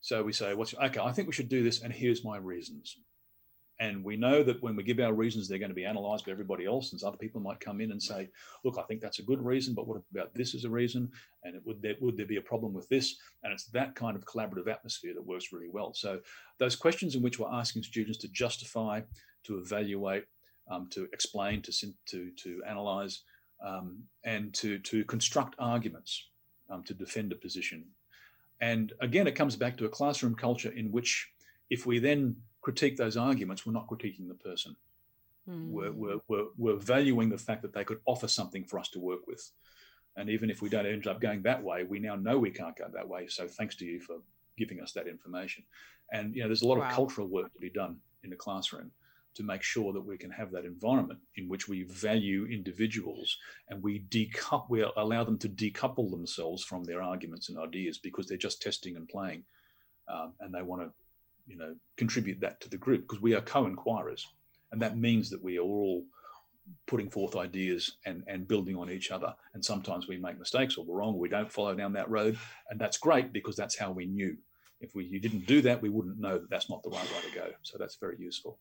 [0.00, 1.00] So we say, "What's okay?
[1.00, 2.96] I think we should do this, and here's my reasons."
[3.80, 6.32] And we know that when we give our reasons, they're going to be analysed by
[6.32, 6.92] everybody else.
[6.92, 8.28] And other people might come in and say,
[8.64, 11.10] "Look, I think that's a good reason, but what about this as a reason?
[11.44, 14.16] And it, would there would there be a problem with this?" And it's that kind
[14.16, 15.94] of collaborative atmosphere that works really well.
[15.94, 16.20] So
[16.58, 19.02] those questions in which we're asking students to justify,
[19.44, 20.24] to evaluate,
[20.68, 21.72] um, to explain, to
[22.06, 23.22] to to analyse,
[23.64, 26.30] um, and to to construct arguments,
[26.68, 27.84] um, to defend a position.
[28.60, 31.28] And again, it comes back to a classroom culture in which,
[31.70, 34.76] if we then critique those arguments, we're not critiquing the person.
[35.48, 35.70] mm.
[35.70, 39.00] were, were, were, were valuing the fact that they could offer something for us to
[39.00, 39.50] work with.
[40.16, 42.76] And even if we don't end up going that way, we now know we can't
[42.76, 43.28] go that way.
[43.28, 44.16] So thanks to you for
[44.56, 45.64] giving us that information.
[46.12, 46.88] And you know, there's a lot wow.
[46.88, 48.90] of cultural work to be done in the classroom
[49.34, 53.38] to make sure that we can have that environment in which we value individuals
[53.68, 58.26] and we decouple, we allow them to decouple themselves from their arguments and ideas because
[58.26, 59.44] they're just testing and playing,
[60.08, 60.90] um, and they want to,
[61.48, 64.26] you know, contribute that to the group because we are co-inquirers,
[64.70, 66.04] and that means that we are all
[66.86, 69.34] putting forth ideas and, and building on each other.
[69.54, 72.38] And sometimes we make mistakes or we're wrong, or we don't follow down that road.
[72.70, 74.36] And that's great because that's how we knew.
[74.80, 77.30] If we you didn't do that, we wouldn't know that that's not the right way
[77.30, 77.50] to go.
[77.62, 78.58] So that's very useful.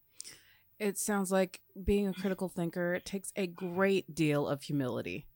[0.79, 5.27] It sounds like being a critical thinker it takes a great deal of humility.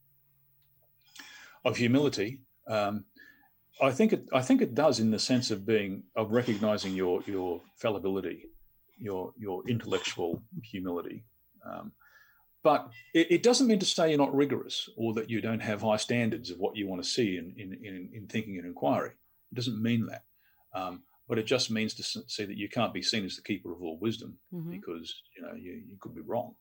[1.64, 3.06] Of humility, um,
[3.82, 4.28] I think it.
[4.32, 8.46] I think it does in the sense of being of recognizing your your fallibility,
[8.98, 11.24] your your intellectual humility.
[11.66, 11.92] Um,
[12.64, 15.82] but it, it, doesn't mean to say you're not rigorous or that you don't have
[15.82, 19.10] high standards of what you want to see in, in, in, in thinking and inquiry.
[19.52, 20.24] It doesn't mean that.
[20.76, 23.72] Um, but it just means to say that you can't be seen as the keeper
[23.72, 24.70] of all wisdom mm-hmm.
[24.70, 26.54] because you know you, you could be wrong.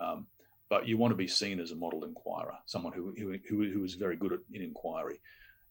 [0.00, 0.26] Um,
[0.68, 3.94] but you want to be seen as a model inquirer, someone who, who, who is
[3.94, 5.20] very good at, in inquiry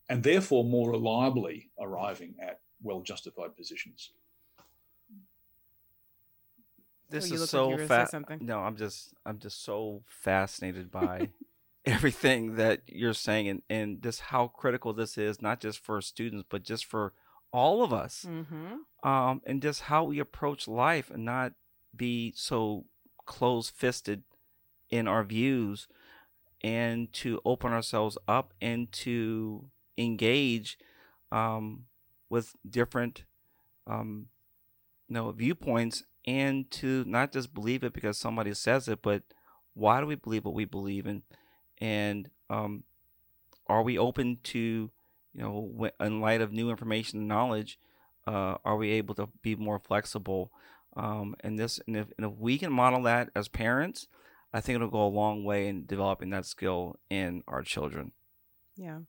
[0.10, 4.12] and therefore more reliably arriving at well justified positions.
[7.10, 8.16] This oh, is so fast.
[8.42, 11.30] No, I'm just I'm just so fascinated by
[11.86, 16.46] everything that you're saying and, and just how critical this is, not just for students,
[16.50, 17.14] but just for
[17.52, 18.26] all of us.
[18.28, 19.08] Mm-hmm.
[19.08, 21.54] Um, and just how we approach life and not
[21.96, 22.86] be so
[23.26, 24.24] close fisted
[24.90, 25.88] in our views
[26.62, 30.78] and to open ourselves up and to engage
[31.32, 31.86] um,
[32.30, 33.24] with different
[33.88, 34.28] um,
[35.08, 39.24] you know viewpoints and to not just believe it because somebody says it, but
[39.74, 41.24] why do we believe what we believe in,
[41.80, 42.84] and um,
[43.68, 44.90] are we open to,
[45.34, 47.80] you know, in light of new information and knowledge,
[48.28, 50.52] uh, are we able to be more flexible?
[50.96, 54.08] Um, and this, and if, and if we can model that as parents,
[54.54, 58.14] I think it'll go a long way in developing that skill in our children.
[58.78, 59.00] Yeah,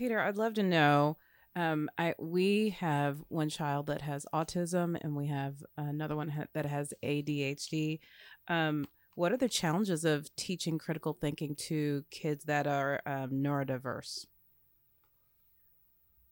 [0.00, 1.18] Peter, I'd love to know
[1.54, 6.46] um, I we have one child that has autism, and we have another one ha-
[6.54, 8.00] that has ADHD.
[8.48, 14.24] Um, what are the challenges of teaching critical thinking to kids that are um, neurodiverse?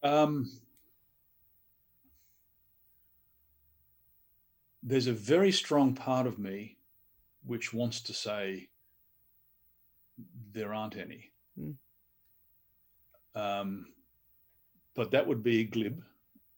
[0.03, 0.51] Um,
[4.83, 6.79] there's a very strong part of me
[7.45, 8.71] which wants to say
[10.53, 11.33] there aren't any.
[11.61, 11.75] Mm.
[13.39, 13.87] Um,
[14.97, 16.03] but that would be glib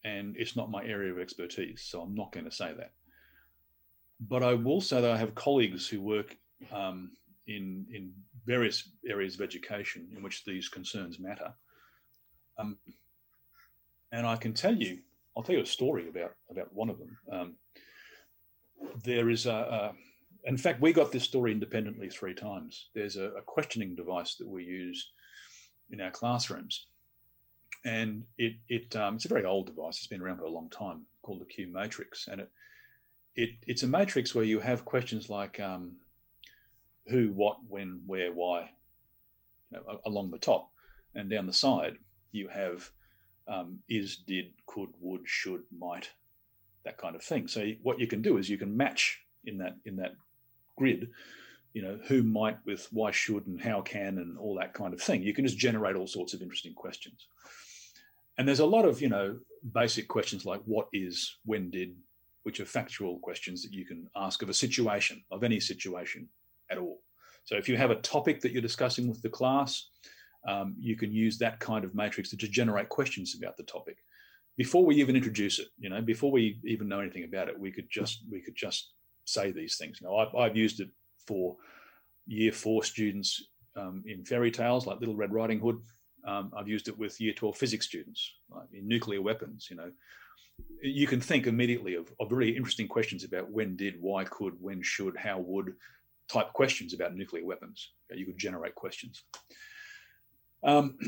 [0.04, 1.82] and it's not my area of expertise.
[1.82, 2.92] So I'm not going to say that.
[4.20, 6.36] But I will say that I have colleagues who work
[6.72, 7.12] um,
[7.46, 8.12] in, in
[8.46, 11.52] various areas of education in which these concerns matter.
[12.58, 12.78] Um,
[14.12, 14.98] and I can tell you,
[15.36, 17.18] I'll tell you a story about, about one of them.
[17.30, 17.56] Um,
[19.04, 19.92] there is a, a,
[20.44, 22.88] in fact, we got this story independently three times.
[22.94, 25.12] There's a, a questioning device that we use
[25.90, 26.86] in our classrooms
[27.84, 29.98] and it it um, it's a very old device.
[29.98, 32.50] It's been around for a long time, called the Q matrix, and it
[33.34, 35.96] it it's a matrix where you have questions like um,
[37.10, 38.70] who, what, when, where, why,
[39.70, 40.70] you know, along the top,
[41.14, 41.96] and down the side
[42.32, 42.88] you have
[43.48, 46.10] um, is, did, could, would, should, might,
[46.84, 47.48] that kind of thing.
[47.48, 50.14] So what you can do is you can match in that in that
[50.76, 51.08] grid
[51.72, 55.00] you know who might with why should and how can and all that kind of
[55.00, 57.28] thing you can just generate all sorts of interesting questions
[58.40, 59.38] and there's a lot of, you know,
[59.74, 61.94] basic questions like what is, when did,
[62.44, 66.26] which are factual questions that you can ask of a situation, of any situation
[66.70, 67.02] at all.
[67.44, 69.90] So if you have a topic that you're discussing with the class,
[70.48, 73.98] um, you can use that kind of matrix to generate questions about the topic.
[74.56, 77.70] Before we even introduce it, you know, before we even know anything about it, we
[77.70, 78.92] could just we could just
[79.26, 80.00] say these things.
[80.00, 80.88] You know, I've, I've used it
[81.26, 81.56] for
[82.26, 83.42] year four students
[83.76, 85.80] um, in fairy tales like Little Red Riding Hood.
[86.26, 89.68] Um, I've used it with year 12 physics students like in nuclear weapons.
[89.70, 89.90] You know,
[90.82, 94.82] you can think immediately of, of really interesting questions about when did, why could, when
[94.82, 95.74] should, how would
[96.30, 97.92] type questions about nuclear weapons.
[98.14, 99.24] You could generate questions.
[100.62, 100.98] Um,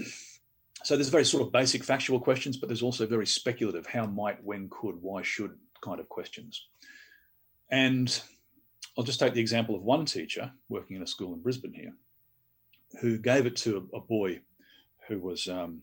[0.84, 4.42] so there's very sort of basic factual questions, but there's also very speculative how might,
[4.42, 5.52] when could, why should
[5.82, 6.68] kind of questions.
[7.70, 8.20] And
[8.96, 11.94] I'll just take the example of one teacher working in a school in Brisbane here
[13.00, 14.40] who gave it to a, a boy
[15.08, 15.82] who was um,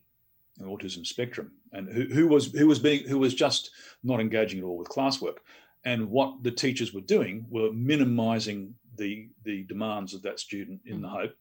[0.60, 3.72] an autism spectrum and who, who was who was being who was just
[4.04, 5.38] not engaging at all with classwork.
[5.86, 10.96] And what the teachers were doing were minimizing the, the demands of that student in
[10.96, 11.04] mm-hmm.
[11.04, 11.36] the hope,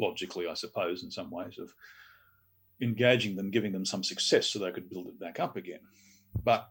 [0.00, 1.74] logically, I suppose, in some ways, of
[2.80, 5.80] engaging them, giving them some success so they could build it back up again.
[6.42, 6.68] But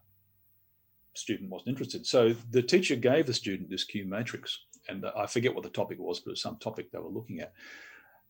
[1.18, 2.06] student wasn't interested.
[2.06, 4.58] So the teacher gave the student this Q matrix,
[4.88, 7.40] and I forget what the topic was, but it was some topic they were looking
[7.40, 7.52] at.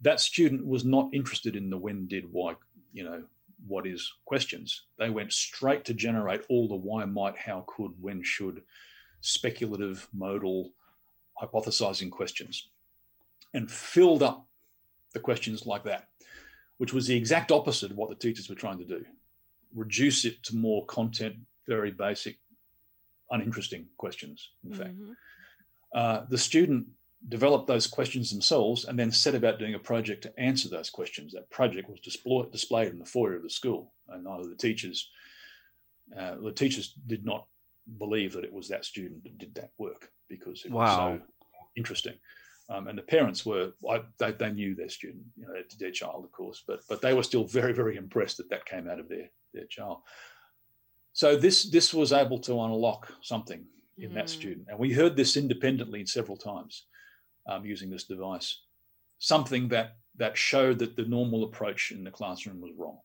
[0.01, 2.55] That student was not interested in the when, did, why,
[2.93, 3.25] you know,
[3.67, 4.83] what is questions.
[4.99, 8.63] They went straight to generate all the why, might, how, could, when, should,
[9.21, 10.73] speculative, modal,
[11.41, 12.69] hypothesizing questions,
[13.55, 14.47] and filled up
[15.15, 16.09] the questions like that,
[16.77, 19.05] which was the exact opposite of what the teachers were trying to do.
[19.75, 22.37] Reduce it to more content, very basic,
[23.31, 24.83] uninteresting questions, in mm-hmm.
[24.83, 24.95] fact.
[25.95, 26.87] Uh, the student
[27.29, 31.33] developed those questions themselves and then set about doing a project to answer those questions.
[31.33, 35.09] That project was display, displayed in the foyer of the school, and neither the teachers,
[36.17, 37.47] uh, the teachers did not
[37.99, 40.83] believe that it was that student that did that work because it wow.
[40.83, 41.23] was so
[41.77, 42.15] interesting.
[42.69, 46.25] Um, and the parents were, I, they, they, knew their student, you know, their child,
[46.25, 49.09] of course, but but they were still very, very impressed that that came out of
[49.09, 49.99] their their child.
[51.17, 53.65] So this this was able to unlock something
[53.97, 54.15] in mm.
[54.17, 56.85] that student, and we heard this independently several times
[57.49, 58.61] um, using this device.
[59.19, 62.99] Something that that showed that the normal approach in the classroom was wrong.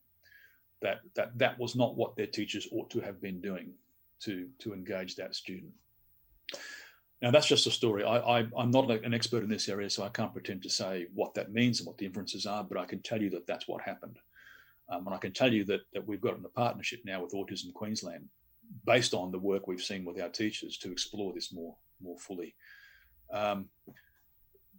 [0.82, 3.72] That that that was not what their teachers ought to have been doing
[4.24, 5.72] to to engage that student.
[7.22, 8.04] Now that's just a story.
[8.04, 11.06] I, I am not an expert in this area, so I can't pretend to say
[11.14, 12.62] what that means and what the inferences are.
[12.62, 14.18] But I can tell you that that's what happened,
[14.92, 17.72] um, and I can tell you that that we've got a partnership now with Autism
[17.72, 18.28] Queensland,
[18.84, 22.54] based on the work we've seen with our teachers to explore this more more fully.
[23.32, 23.68] Um,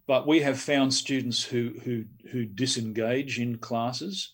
[0.06, 4.34] but we have found students who who who disengage in classes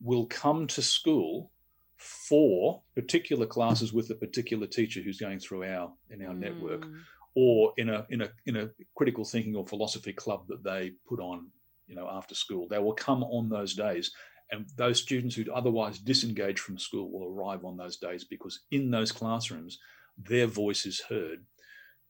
[0.00, 1.50] will come to school
[1.96, 6.38] for particular classes with a particular teacher who's going through our in our mm.
[6.38, 6.86] network
[7.34, 11.20] or in a in a in a critical thinking or philosophy club that they put
[11.20, 11.48] on
[11.86, 14.12] you know after school they will come on those days
[14.50, 18.90] and those students who'd otherwise disengage from school will arrive on those days because in
[18.90, 19.78] those classrooms
[20.18, 21.44] their voice is heard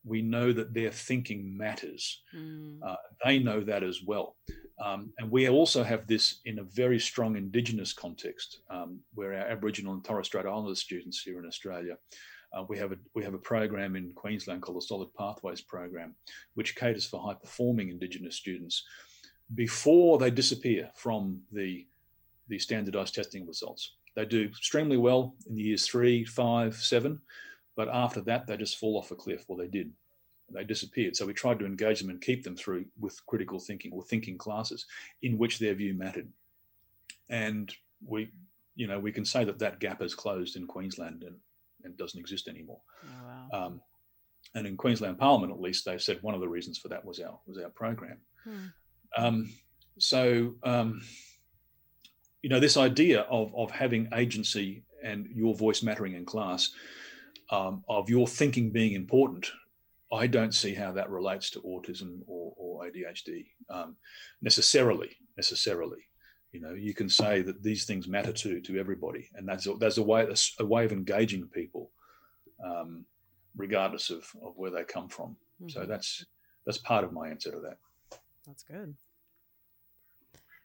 [0.05, 2.23] we know that their thinking matters.
[2.35, 2.79] Mm.
[2.85, 4.37] Uh, they know that as well.
[4.83, 9.47] Um, and we also have this in a very strong Indigenous context, um, where our
[9.49, 11.99] Aboriginal and Torres Strait Islander students here in Australia,
[12.57, 16.15] uh, we have a we have a program in Queensland called the Solid Pathways Program,
[16.55, 18.85] which caters for high performing Indigenous students
[19.55, 21.87] before they disappear from the
[22.51, 23.95] the standardised testing results.
[24.15, 27.23] They do extremely well in the years three, five, seven
[27.81, 29.47] but after that, they just fall off a cliff.
[29.49, 29.91] Well, they did.
[30.53, 31.17] They disappeared.
[31.17, 34.37] So we tried to engage them and keep them through with critical thinking or thinking
[34.37, 34.85] classes
[35.23, 36.29] in which their view mattered.
[37.31, 37.73] And
[38.05, 38.33] we,
[38.75, 41.37] you know, we can say that that gap has closed in Queensland and,
[41.83, 42.81] and doesn't exist anymore.
[43.05, 43.67] Oh, wow.
[43.67, 43.81] um,
[44.55, 47.19] and in Queensland Parliament, at least, they've said one of the reasons for that was
[47.19, 48.19] our was our program.
[48.45, 48.67] Hmm.
[49.17, 49.51] Um,
[49.97, 51.01] so, um,
[52.43, 56.71] you know, this idea of of having agency and your voice mattering in class
[57.51, 59.51] um, of your thinking being important,
[60.13, 63.97] I don't see how that relates to autism or, or ADHD um,
[64.43, 65.17] necessarily.
[65.37, 66.01] Necessarily,
[66.53, 69.75] you know, you can say that these things matter to to everybody, and that's a,
[69.75, 71.91] that's a way a, a way of engaging people,
[72.65, 73.05] um,
[73.57, 75.37] regardless of, of where they come from.
[75.63, 75.69] Mm-hmm.
[75.69, 76.25] So that's
[76.67, 77.79] that's part of my answer to that.
[78.47, 78.95] That's good.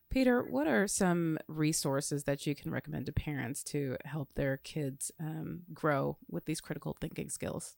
[0.10, 5.12] Peter, what are some resources that you can recommend to parents to help their kids
[5.20, 7.76] um, grow with these critical thinking skills?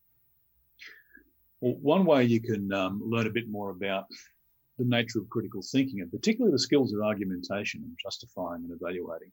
[1.61, 4.05] Well, one way you can um, learn a bit more about
[4.77, 9.31] the nature of critical thinking, and particularly the skills of argumentation and justifying and evaluating,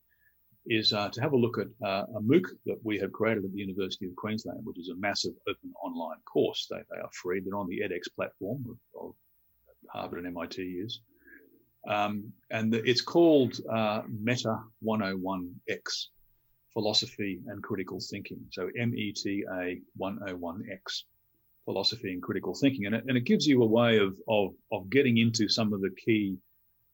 [0.66, 3.52] is uh, to have a look at uh, a MOOC that we have created at
[3.52, 6.66] the University of Queensland, which is a massive open online course.
[6.70, 7.40] They, they are free.
[7.40, 9.14] They're on the edX platform of, of
[9.90, 11.00] Harvard and MIT use.
[11.88, 16.06] Um, and the, it's called uh, Meta 101X,
[16.72, 18.40] Philosophy and Critical Thinking.
[18.50, 19.44] So META
[20.00, 21.02] 101X,
[21.64, 22.86] Philosophy and Critical Thinking.
[22.86, 25.80] And it, and it gives you a way of, of, of getting into some of
[25.80, 26.36] the key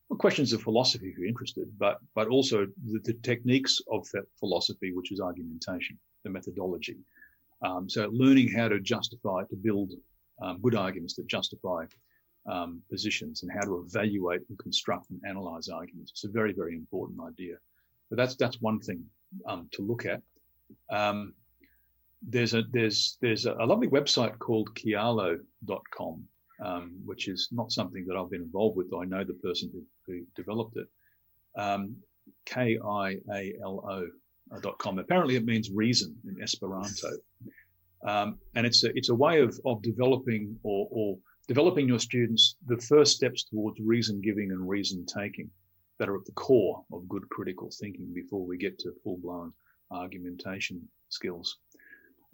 [0.09, 4.07] well, questions of philosophy if you're interested, but, but also the, the techniques of
[4.39, 6.97] philosophy, which is argumentation, the methodology.
[7.63, 9.93] Um, so learning how to justify, to build
[10.43, 11.85] um, good arguments that justify
[12.47, 16.13] um, positions and how to evaluate and construct and analyze arguments.
[16.13, 17.57] It's a very, very important idea.
[18.09, 19.05] But that's that's one thing
[19.47, 20.23] um, to look at.
[20.91, 21.35] Um,
[22.23, 26.25] there's a there's there's a, lovely website called Kialo.com,
[26.63, 28.93] um, which is not something that I've been involved with.
[28.93, 30.89] I know the person who, who developed it.
[31.57, 31.97] Um,
[32.47, 34.99] K I A L O dot com.
[34.99, 37.11] Apparently, it means reason in Esperanto.
[38.07, 41.19] Um, and it's a, it's a way of, of developing or, or
[41.51, 45.51] developing your students the first steps towards reason giving and reason taking
[45.99, 49.53] that are at the core of good critical thinking before we get to full blown
[49.91, 51.59] argumentation skills.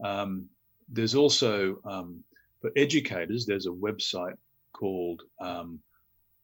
[0.04, 0.50] Um,
[0.90, 2.22] there's also, um,
[2.60, 4.36] for educators, there's a website
[4.74, 5.80] called um,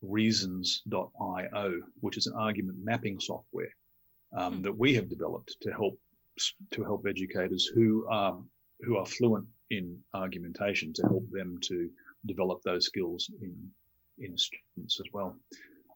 [0.00, 3.74] reasons.io, which is an argument mapping software
[4.34, 5.98] um, that we have developed to help
[6.70, 8.38] to help educators who are
[8.80, 11.90] who are fluent in argumentation to help them to
[12.26, 13.54] develop those skills in
[14.18, 15.36] in students as well.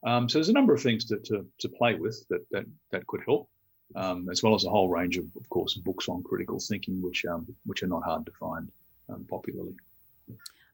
[0.04, 3.06] Um, so there's a number of things to, to, to play with that that, that
[3.06, 3.48] could help,
[3.94, 7.24] um, as well as a whole range of, of course, books on critical thinking, which
[7.24, 8.70] um, which are not hard to find
[9.08, 9.74] um, popularly.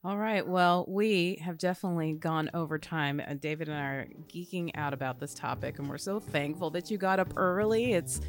[0.05, 0.47] All right.
[0.47, 3.21] Well, we have definitely gone over time.
[3.21, 6.91] Uh, David and I are geeking out about this topic, and we're so thankful that
[6.91, 7.93] you got up early.
[7.93, 8.21] It's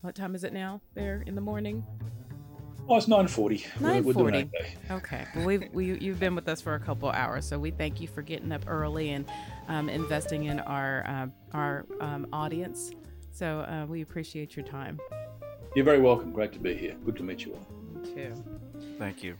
[0.00, 0.80] what time is it now?
[0.94, 1.84] There in the morning.
[2.88, 3.64] Oh, it's nine forty.
[3.80, 4.50] Nine forty.
[4.90, 5.26] Okay.
[5.34, 8.08] Well, we've we, you've been with us for a couple hours, so we thank you
[8.08, 9.26] for getting up early and
[9.68, 12.92] um, investing in our uh, our um, audience.
[13.30, 14.98] So uh, we appreciate your time.
[15.76, 16.32] You're very welcome.
[16.32, 16.96] Great to be here.
[17.04, 17.66] Good to meet you all.
[17.94, 18.44] You too.
[18.98, 19.36] Thank you.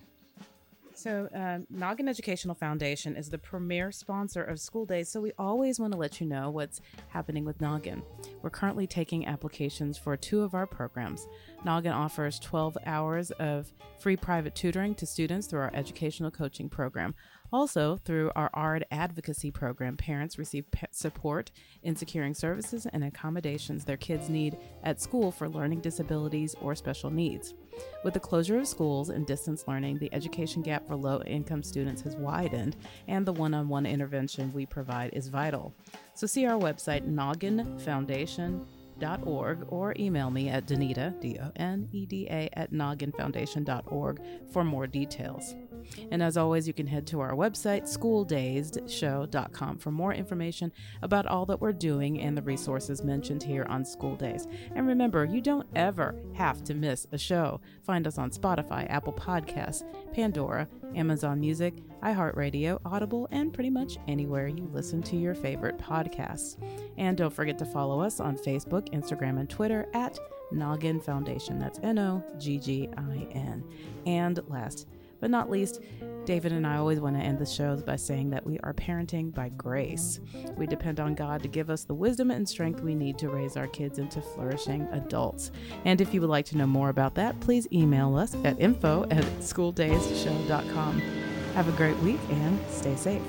[0.98, 5.78] So, uh, Noggin Educational Foundation is the premier sponsor of school days, so we always
[5.78, 8.02] want to let you know what's happening with Noggin.
[8.42, 11.28] We're currently taking applications for two of our programs.
[11.64, 17.14] Noggin offers 12 hours of free private tutoring to students through our educational coaching program.
[17.52, 21.52] Also, through our ARD advocacy program, parents receive support
[21.84, 27.08] in securing services and accommodations their kids need at school for learning disabilities or special
[27.08, 27.54] needs.
[28.05, 32.02] With the closure of schools and distance learning, the education gap for low income students
[32.02, 32.76] has widened,
[33.06, 35.72] and the one on one intervention we provide is vital.
[36.14, 42.26] So, see our website, nogginfoundation.org or email me at Doneda, D O N E D
[42.30, 44.20] A, at nogginfoundation.org
[44.52, 45.55] for more details.
[46.10, 51.47] And as always, you can head to our website, schooldaysshow.com, for more information about all
[51.47, 54.47] that we're doing and the resources mentioned here on School Days.
[54.74, 57.60] And remember, you don't ever have to miss a show.
[57.82, 64.48] Find us on Spotify, Apple Podcasts, Pandora, Amazon Music, iHeartRadio, Audible, and pretty much anywhere
[64.48, 66.56] you listen to your favorite podcasts.
[66.97, 70.19] And don't forget to follow us on Facebook, Instagram, and Twitter at
[70.52, 71.59] Noggin Foundation.
[71.59, 73.65] That's N O G G I N.
[74.06, 74.86] And last
[75.20, 75.81] but not least,
[76.24, 79.35] David and I always want to end the shows by saying that we are parenting
[79.35, 80.20] by grace.
[80.57, 83.57] We depend on God to give us the wisdom and strength we need to raise
[83.57, 85.51] our kids into flourishing adults.
[85.85, 89.05] And if you would like to know more about that, please email us at info
[89.05, 91.01] at schooldayshow.com.
[91.55, 93.23] Have a great week and stay safe.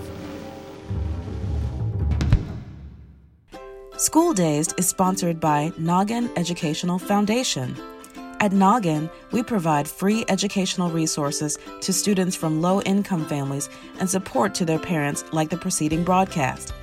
[3.99, 7.75] School Days is sponsored by Noggin Educational Foundation.
[8.41, 14.55] At Noggin, we provide free educational resources to students from low income families and support
[14.55, 16.73] to their parents, like the preceding broadcast.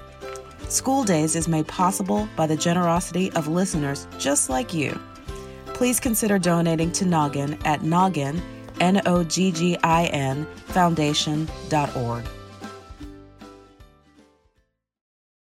[0.68, 5.00] School Days is made possible by the generosity of listeners just like you.
[5.68, 8.42] Please consider donating to Noggin at Noggin,
[8.80, 12.24] N O G G I N, foundation.org.